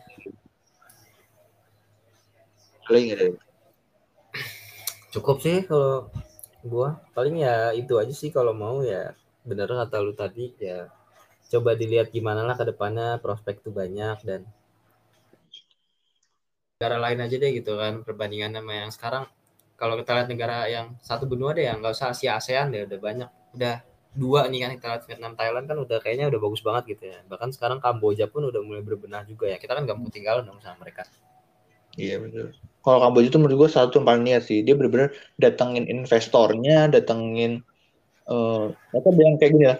Paling 2.84 3.06
ada. 3.15 3.26
Cukup 5.13 5.38
sih 5.39 5.63
kalau 5.63 6.12
gua. 6.65 7.00
Paling 7.15 7.39
ya 7.39 7.72
itu 7.72 7.96
aja 8.02 8.12
sih 8.12 8.30
kalau 8.34 8.52
mau 8.52 8.84
ya. 8.84 9.15
Bener 9.48 9.67
kata 9.67 10.00
lu 10.00 10.15
tadi 10.15 10.52
ya 10.60 10.88
coba 11.52 11.78
dilihat 11.78 12.10
gimana 12.10 12.41
lah 12.41 12.58
ke 12.58 12.65
depannya 12.65 13.22
prospek 13.22 13.62
tuh 13.62 13.69
banyak 13.69 14.17
dan 14.26 14.41
negara 16.82 16.98
lain 16.98 17.19
aja 17.22 17.36
deh 17.38 17.52
gitu 17.54 17.78
kan 17.78 18.02
perbandingan 18.02 18.58
sama 18.58 18.74
yang 18.74 18.91
sekarang. 18.91 19.24
Kalau 19.78 19.96
kita 20.00 20.12
lihat 20.15 20.30
negara 20.32 20.58
yang 20.67 20.96
satu 21.04 21.30
benua 21.30 21.54
deh 21.54 21.67
yang 21.67 21.80
nggak 21.84 21.93
usah 21.93 22.12
Asia 22.15 22.39
ASEAN 22.39 22.74
deh 22.74 22.84
udah 22.89 23.00
banyak. 23.00 23.30
Udah 23.54 23.86
dua 24.13 24.50
nih 24.50 24.60
kan 24.65 24.72
kita 24.76 24.88
lihat 24.91 25.04
Vietnam 25.10 25.34
Thailand 25.38 25.65
kan 25.69 25.78
udah 25.78 25.98
kayaknya 26.04 26.26
udah 26.32 26.39
bagus 26.41 26.62
banget 26.65 26.84
gitu 26.98 27.04
ya. 27.13 27.19
Bahkan 27.30 27.50
sekarang 27.56 27.80
Kamboja 27.80 28.26
pun 28.28 28.50
udah 28.50 28.62
mulai 28.65 28.82
berbenah 28.82 29.24
juga 29.30 29.46
ya. 29.48 29.62
Kita 29.62 29.78
kan 29.78 29.86
gak 29.86 29.98
mau 30.00 30.10
tinggal 30.10 30.41
dong 30.41 30.58
sama 30.60 30.84
mereka 30.84 31.06
Iya 31.97 32.21
betul. 32.21 32.53
Kalau 32.84 32.99
Kamboja 32.99 33.27
itu 33.32 33.39
menurut 33.39 33.58
gue 33.65 33.69
satu 33.71 34.01
yang 34.01 34.08
paling 34.08 34.23
niat 34.27 34.43
sih. 34.43 34.60
Dia 34.65 34.75
benar-benar 34.75 35.15
datengin 35.39 35.88
investornya, 35.88 36.91
datengin 36.91 37.63
uh, 38.27 38.73
apa 38.73 39.10
bilang 39.13 39.39
kayak 39.39 39.51
gini 39.56 39.65
lah. 39.71 39.79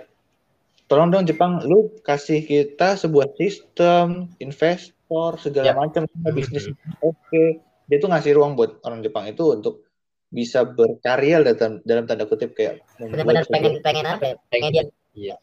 Tolong 0.88 1.10
dong 1.10 1.26
Jepang, 1.26 1.64
lu 1.66 1.90
kasih 2.06 2.44
kita 2.44 2.96
sebuah 3.00 3.34
sistem, 3.40 4.30
investor, 4.38 5.40
segala 5.42 5.72
ya. 5.72 5.76
macam 5.76 6.06
bisnis. 6.32 6.70
Oke, 7.02 7.18
okay. 7.18 7.48
dia 7.90 7.98
tuh 7.98 8.12
ngasih 8.12 8.38
ruang 8.38 8.54
buat 8.54 8.84
orang 8.86 9.02
Jepang 9.02 9.26
itu 9.28 9.44
untuk 9.52 9.84
bisa 10.34 10.66
berkarya 10.66 11.46
dalam 11.46 11.78
dalam 11.86 12.04
tanda 12.10 12.26
kutip 12.26 12.58
kayak 12.58 12.82
benar-benar 12.98 13.46
pengen 13.54 13.74
pengen 13.86 14.06
apa 14.10 14.34
ya? 14.34 14.36
pengen 14.50 14.70
dia 14.74 14.84
iya 15.14 15.36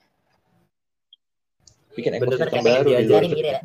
bikin 1.94 2.18
ekosistem 2.18 2.58
baru 2.66 2.90
luar 3.06 3.22
gitu 3.22 3.38
ya. 3.38 3.62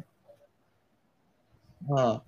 Nah, 1.90 2.22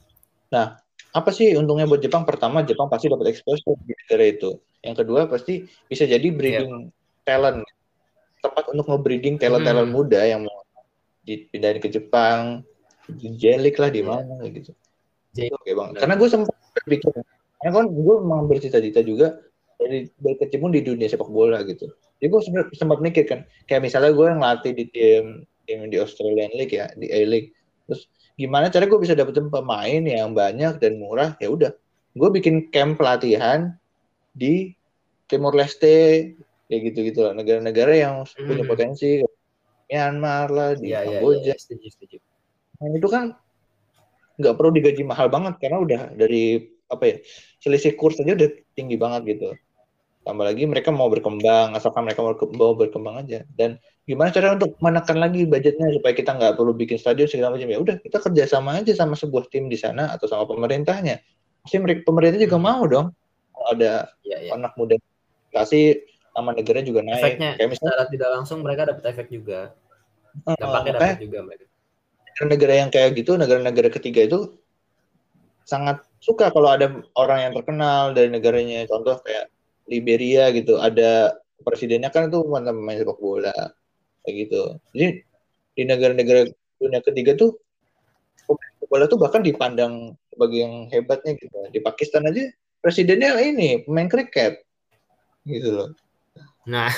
Nah, 0.54 0.80
apa 1.12 1.30
sih 1.34 1.56
untungnya 1.58 1.90
buat 1.90 2.00
Jepang? 2.00 2.24
Pertama, 2.24 2.64
Jepang 2.64 2.88
pasti 2.88 3.10
dapat 3.12 3.34
exposure 3.34 3.76
di 3.84 3.94
negara 3.94 4.26
itu. 4.28 4.60
Yang 4.86 4.96
kedua, 5.04 5.28
pasti 5.28 5.68
bisa 5.90 6.06
jadi 6.08 6.28
breeding 6.30 6.92
yeah. 6.92 7.26
talent. 7.28 7.66
Tepat 8.38 8.70
untuk 8.72 8.86
nge-breeding 8.88 9.42
talent-talent 9.42 9.90
hmm. 9.90 9.96
muda 9.98 10.22
yang 10.22 10.46
mau 10.46 10.62
dipindahin 11.28 11.82
ke 11.84 11.90
Jepang, 11.92 12.64
di 13.08 13.34
Jelik 13.36 13.80
lah 13.80 13.90
di 13.92 14.04
iya. 14.04 14.08
mana 14.08 14.36
yeah. 14.44 14.52
gitu. 14.56 14.72
Oke 15.38 15.54
okay, 15.54 15.74
bang. 15.78 15.90
Karena 15.94 16.16
gue 16.18 16.30
sempat 16.34 16.56
berpikir, 16.74 17.14
karena 17.62 17.72
kan 17.78 17.86
gue 17.94 18.16
memang 18.26 18.50
bercita-cita 18.50 19.06
juga 19.06 19.38
dari 19.78 20.10
dari 20.18 20.36
kecimpung 20.42 20.74
di 20.74 20.82
dunia 20.82 21.06
sepak 21.06 21.30
bola 21.30 21.62
gitu. 21.62 21.86
Jadi 22.18 22.28
gue 22.34 22.42
sempat, 22.42 22.66
sempat 22.74 22.98
mikir 22.98 23.30
kan, 23.30 23.46
kayak 23.70 23.86
misalnya 23.86 24.18
gue 24.18 24.26
yang 24.26 24.42
latih 24.42 24.74
di 24.74 24.90
tim 24.90 25.46
tim 25.70 25.86
di 25.94 25.98
Australian 26.02 26.50
League 26.58 26.74
ya, 26.74 26.90
di 26.98 27.06
A 27.14 27.22
League. 27.30 27.54
Terus 27.86 28.10
gimana 28.38 28.70
cara 28.70 28.86
gue 28.86 29.00
bisa 29.02 29.18
dapetin 29.18 29.50
pemain 29.50 30.02
yang 30.06 30.32
banyak 30.38 30.78
dan 30.78 31.02
murah? 31.02 31.34
Ya 31.42 31.50
udah 31.50 31.72
gue 32.18 32.30
bikin 32.38 32.70
camp 32.70 33.02
pelatihan 33.02 33.74
di 34.32 34.78
Timur 35.28 35.58
Leste 35.58 36.34
kayak 36.70 36.82
gitu 36.94 37.00
gitu 37.12 37.20
lah. 37.26 37.34
Negara-negara 37.34 37.94
yang 37.98 38.16
hmm. 38.24 38.46
punya 38.46 38.64
potensi 38.64 39.20
Myanmar 39.88 40.52
lah 40.52 40.72
di 40.76 40.92
ya, 40.92 41.04
Kamboja. 41.04 41.56
ya, 41.56 41.76
ya, 41.76 42.20
Nah, 42.78 42.94
itu 42.94 43.10
kan 43.10 43.34
nggak 44.38 44.54
perlu 44.54 44.70
digaji 44.70 45.02
mahal 45.02 45.34
banget 45.34 45.58
karena 45.58 45.82
udah 45.82 46.02
dari 46.14 46.62
apa 46.88 47.04
ya 47.10 47.16
selisih 47.60 47.98
kurs 47.98 48.22
aja 48.22 48.38
udah 48.38 48.50
tinggi 48.78 48.96
banget 48.96 49.34
gitu 49.34 49.58
tambah 50.28 50.44
lagi 50.44 50.68
mereka 50.68 50.92
mau 50.92 51.08
berkembang 51.08 51.72
asalkan 51.72 52.04
mereka 52.04 52.20
mau 52.20 52.76
berkembang 52.76 53.24
aja. 53.24 53.48
Dan 53.56 53.80
gimana 54.04 54.28
cara 54.36 54.60
untuk 54.60 54.76
menekan 54.84 55.24
lagi 55.24 55.48
budgetnya 55.48 55.88
supaya 55.96 56.12
kita 56.12 56.36
nggak 56.36 56.60
perlu 56.60 56.76
bikin 56.76 57.00
stadion 57.00 57.32
segala 57.32 57.56
macam? 57.56 57.72
Ya 57.72 57.80
udah 57.80 57.96
kita 58.04 58.20
kerjasama 58.20 58.84
aja 58.84 58.92
sama 58.92 59.16
sebuah 59.16 59.48
tim 59.48 59.72
di 59.72 59.80
sana 59.80 60.12
atau 60.12 60.28
sama 60.28 60.44
pemerintahnya. 60.44 61.24
Pasti 61.64 61.80
mereka 61.80 62.04
pemerintah 62.04 62.44
juga 62.44 62.60
mau 62.60 62.84
dong. 62.84 63.08
Ada 63.72 64.12
ya, 64.28 64.38
ya. 64.44 64.52
anak 64.60 64.76
muda 64.76 65.00
kasih 65.56 66.04
sama 66.36 66.52
negara 66.52 66.84
juga 66.84 67.00
naik. 67.08 67.24
Efeknya 67.24 67.50
kayak 67.56 67.70
misalnya 67.72 67.94
secara 67.96 68.12
tidak 68.12 68.30
langsung 68.36 68.58
mereka 68.60 68.82
dapat 68.92 69.04
efek 69.08 69.28
juga. 69.32 69.72
Dampaknya 70.44 70.92
uh, 70.92 70.96
dapat 71.00 71.24
juga 71.24 71.40
mereka. 71.48 71.66
negara 72.38 72.74
yang 72.86 72.94
kayak 72.94 73.18
gitu 73.18 73.34
negara-negara 73.34 73.90
ketiga 73.90 74.30
itu 74.30 74.62
sangat 75.66 76.06
suka 76.22 76.54
kalau 76.54 76.70
ada 76.70 77.02
orang 77.18 77.50
yang 77.50 77.54
terkenal 77.58 78.14
dari 78.14 78.30
negaranya. 78.30 78.86
Contoh 78.86 79.18
kayak 79.26 79.50
Liberia 79.88 80.52
gitu 80.52 80.78
ada 80.78 81.40
presidennya 81.64 82.12
kan 82.14 82.30
itu 82.30 82.44
mantan 82.46 82.78
pemain 82.78 83.00
sepak 83.00 83.18
bola 83.18 83.56
kayak 84.24 84.36
gitu. 84.46 84.62
Jadi 84.94 85.08
di 85.78 85.84
negara-negara 85.88 86.42
dunia 86.78 87.02
ketiga 87.02 87.34
tuh 87.34 87.58
bola 88.88 89.04
tuh 89.10 89.20
bahkan 89.20 89.44
dipandang 89.44 90.16
sebagai 90.32 90.60
yang 90.64 90.76
hebatnya 90.92 91.36
gitu. 91.40 91.56
Di 91.72 91.80
Pakistan 91.82 92.28
aja 92.28 92.52
presidennya 92.84 93.36
ini 93.42 93.84
pemain 93.84 94.12
kriket 94.12 94.62
gitu 95.48 95.70
loh. 95.72 95.90
Nah. 96.68 96.92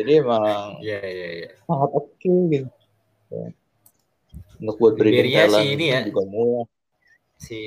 Jadi 0.00 0.20
emang 0.24 0.76
ya 0.88 1.00
ya 1.00 1.28
ya 1.46 1.50
sangat 1.68 1.90
oke 1.92 2.08
okay, 2.16 2.36
gitu. 2.50 2.68
Ya. 3.30 3.46
untuk 4.60 4.76
buat 4.76 4.94
breeding 4.98 5.32
talent 5.32 5.64
si 5.64 5.72
ini 5.72 5.86
ya. 5.88 6.00
juga 6.04 6.22
murah. 6.28 6.66
Si 7.40 7.58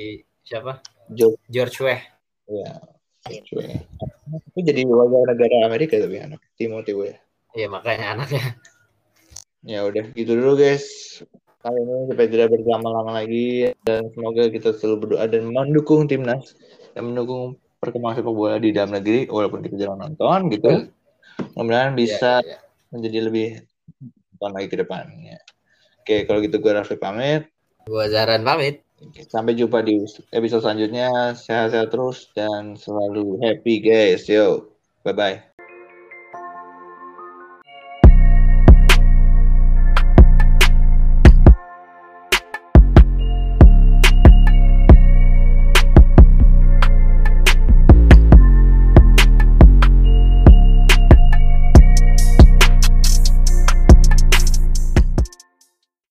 siapa? 0.46 0.78
George. 1.10 1.40
George 1.50 1.76
Weah. 1.82 2.02
Ya 2.46 2.93
itu 3.32 4.60
jadi 4.60 4.84
warga 4.84 5.32
negara 5.32 5.64
Amerika 5.64 5.96
tapi 5.96 6.20
anak 6.20 6.40
Timothy 6.60 6.92
Weah 6.92 7.24
iya 7.54 7.70
makanya 7.70 8.18
anaknya. 8.18 8.44
Ya 9.64 9.80
udah 9.88 10.12
gitu 10.12 10.36
dulu 10.36 10.60
guys. 10.60 10.84
Kali 11.64 11.80
ini 11.80 12.12
supaya 12.12 12.28
tidak 12.28 12.52
berlama-lama 12.52 13.24
lagi 13.24 13.72
dan 13.80 14.12
semoga 14.12 14.52
kita 14.52 14.76
selalu 14.76 14.96
berdoa 15.08 15.24
dan 15.24 15.48
mendukung 15.48 16.04
timnas 16.04 16.52
dan 16.92 17.08
mendukung 17.08 17.56
perkembangan 17.80 18.20
sepak 18.20 18.34
bola 18.36 18.60
di 18.60 18.76
dalam 18.76 18.92
negeri 18.92 19.24
walaupun 19.32 19.64
kita 19.64 19.80
jarang 19.80 20.04
nonton 20.04 20.52
gitu. 20.52 20.92
Mudah-mudahan 21.56 21.96
iya, 21.96 21.96
bisa 21.96 22.32
yeah, 22.44 22.60
yeah. 22.60 22.60
menjadi 22.92 23.18
lebih 23.24 23.48
nonton 24.36 24.50
lagi 24.52 24.68
ke 24.68 24.76
depannya. 24.76 25.38
Oke 26.04 26.28
kalau 26.28 26.38
gitu 26.44 26.60
gue 26.60 26.72
Raffi 26.76 27.00
pamit. 27.00 27.48
Gue 27.88 28.04
Zaran 28.12 28.44
pamit 28.44 28.84
sampai 29.28 29.56
jumpa 29.56 29.80
di 29.84 30.00
episode 30.32 30.62
selanjutnya. 30.64 31.34
Sehat-sehat 31.36 31.88
terus 31.92 32.30
dan 32.32 32.74
selalu 32.78 33.40
happy 33.42 33.80
guys. 33.80 34.26
Yo 34.28 34.72
bye 35.04 35.14
bye 35.14 35.53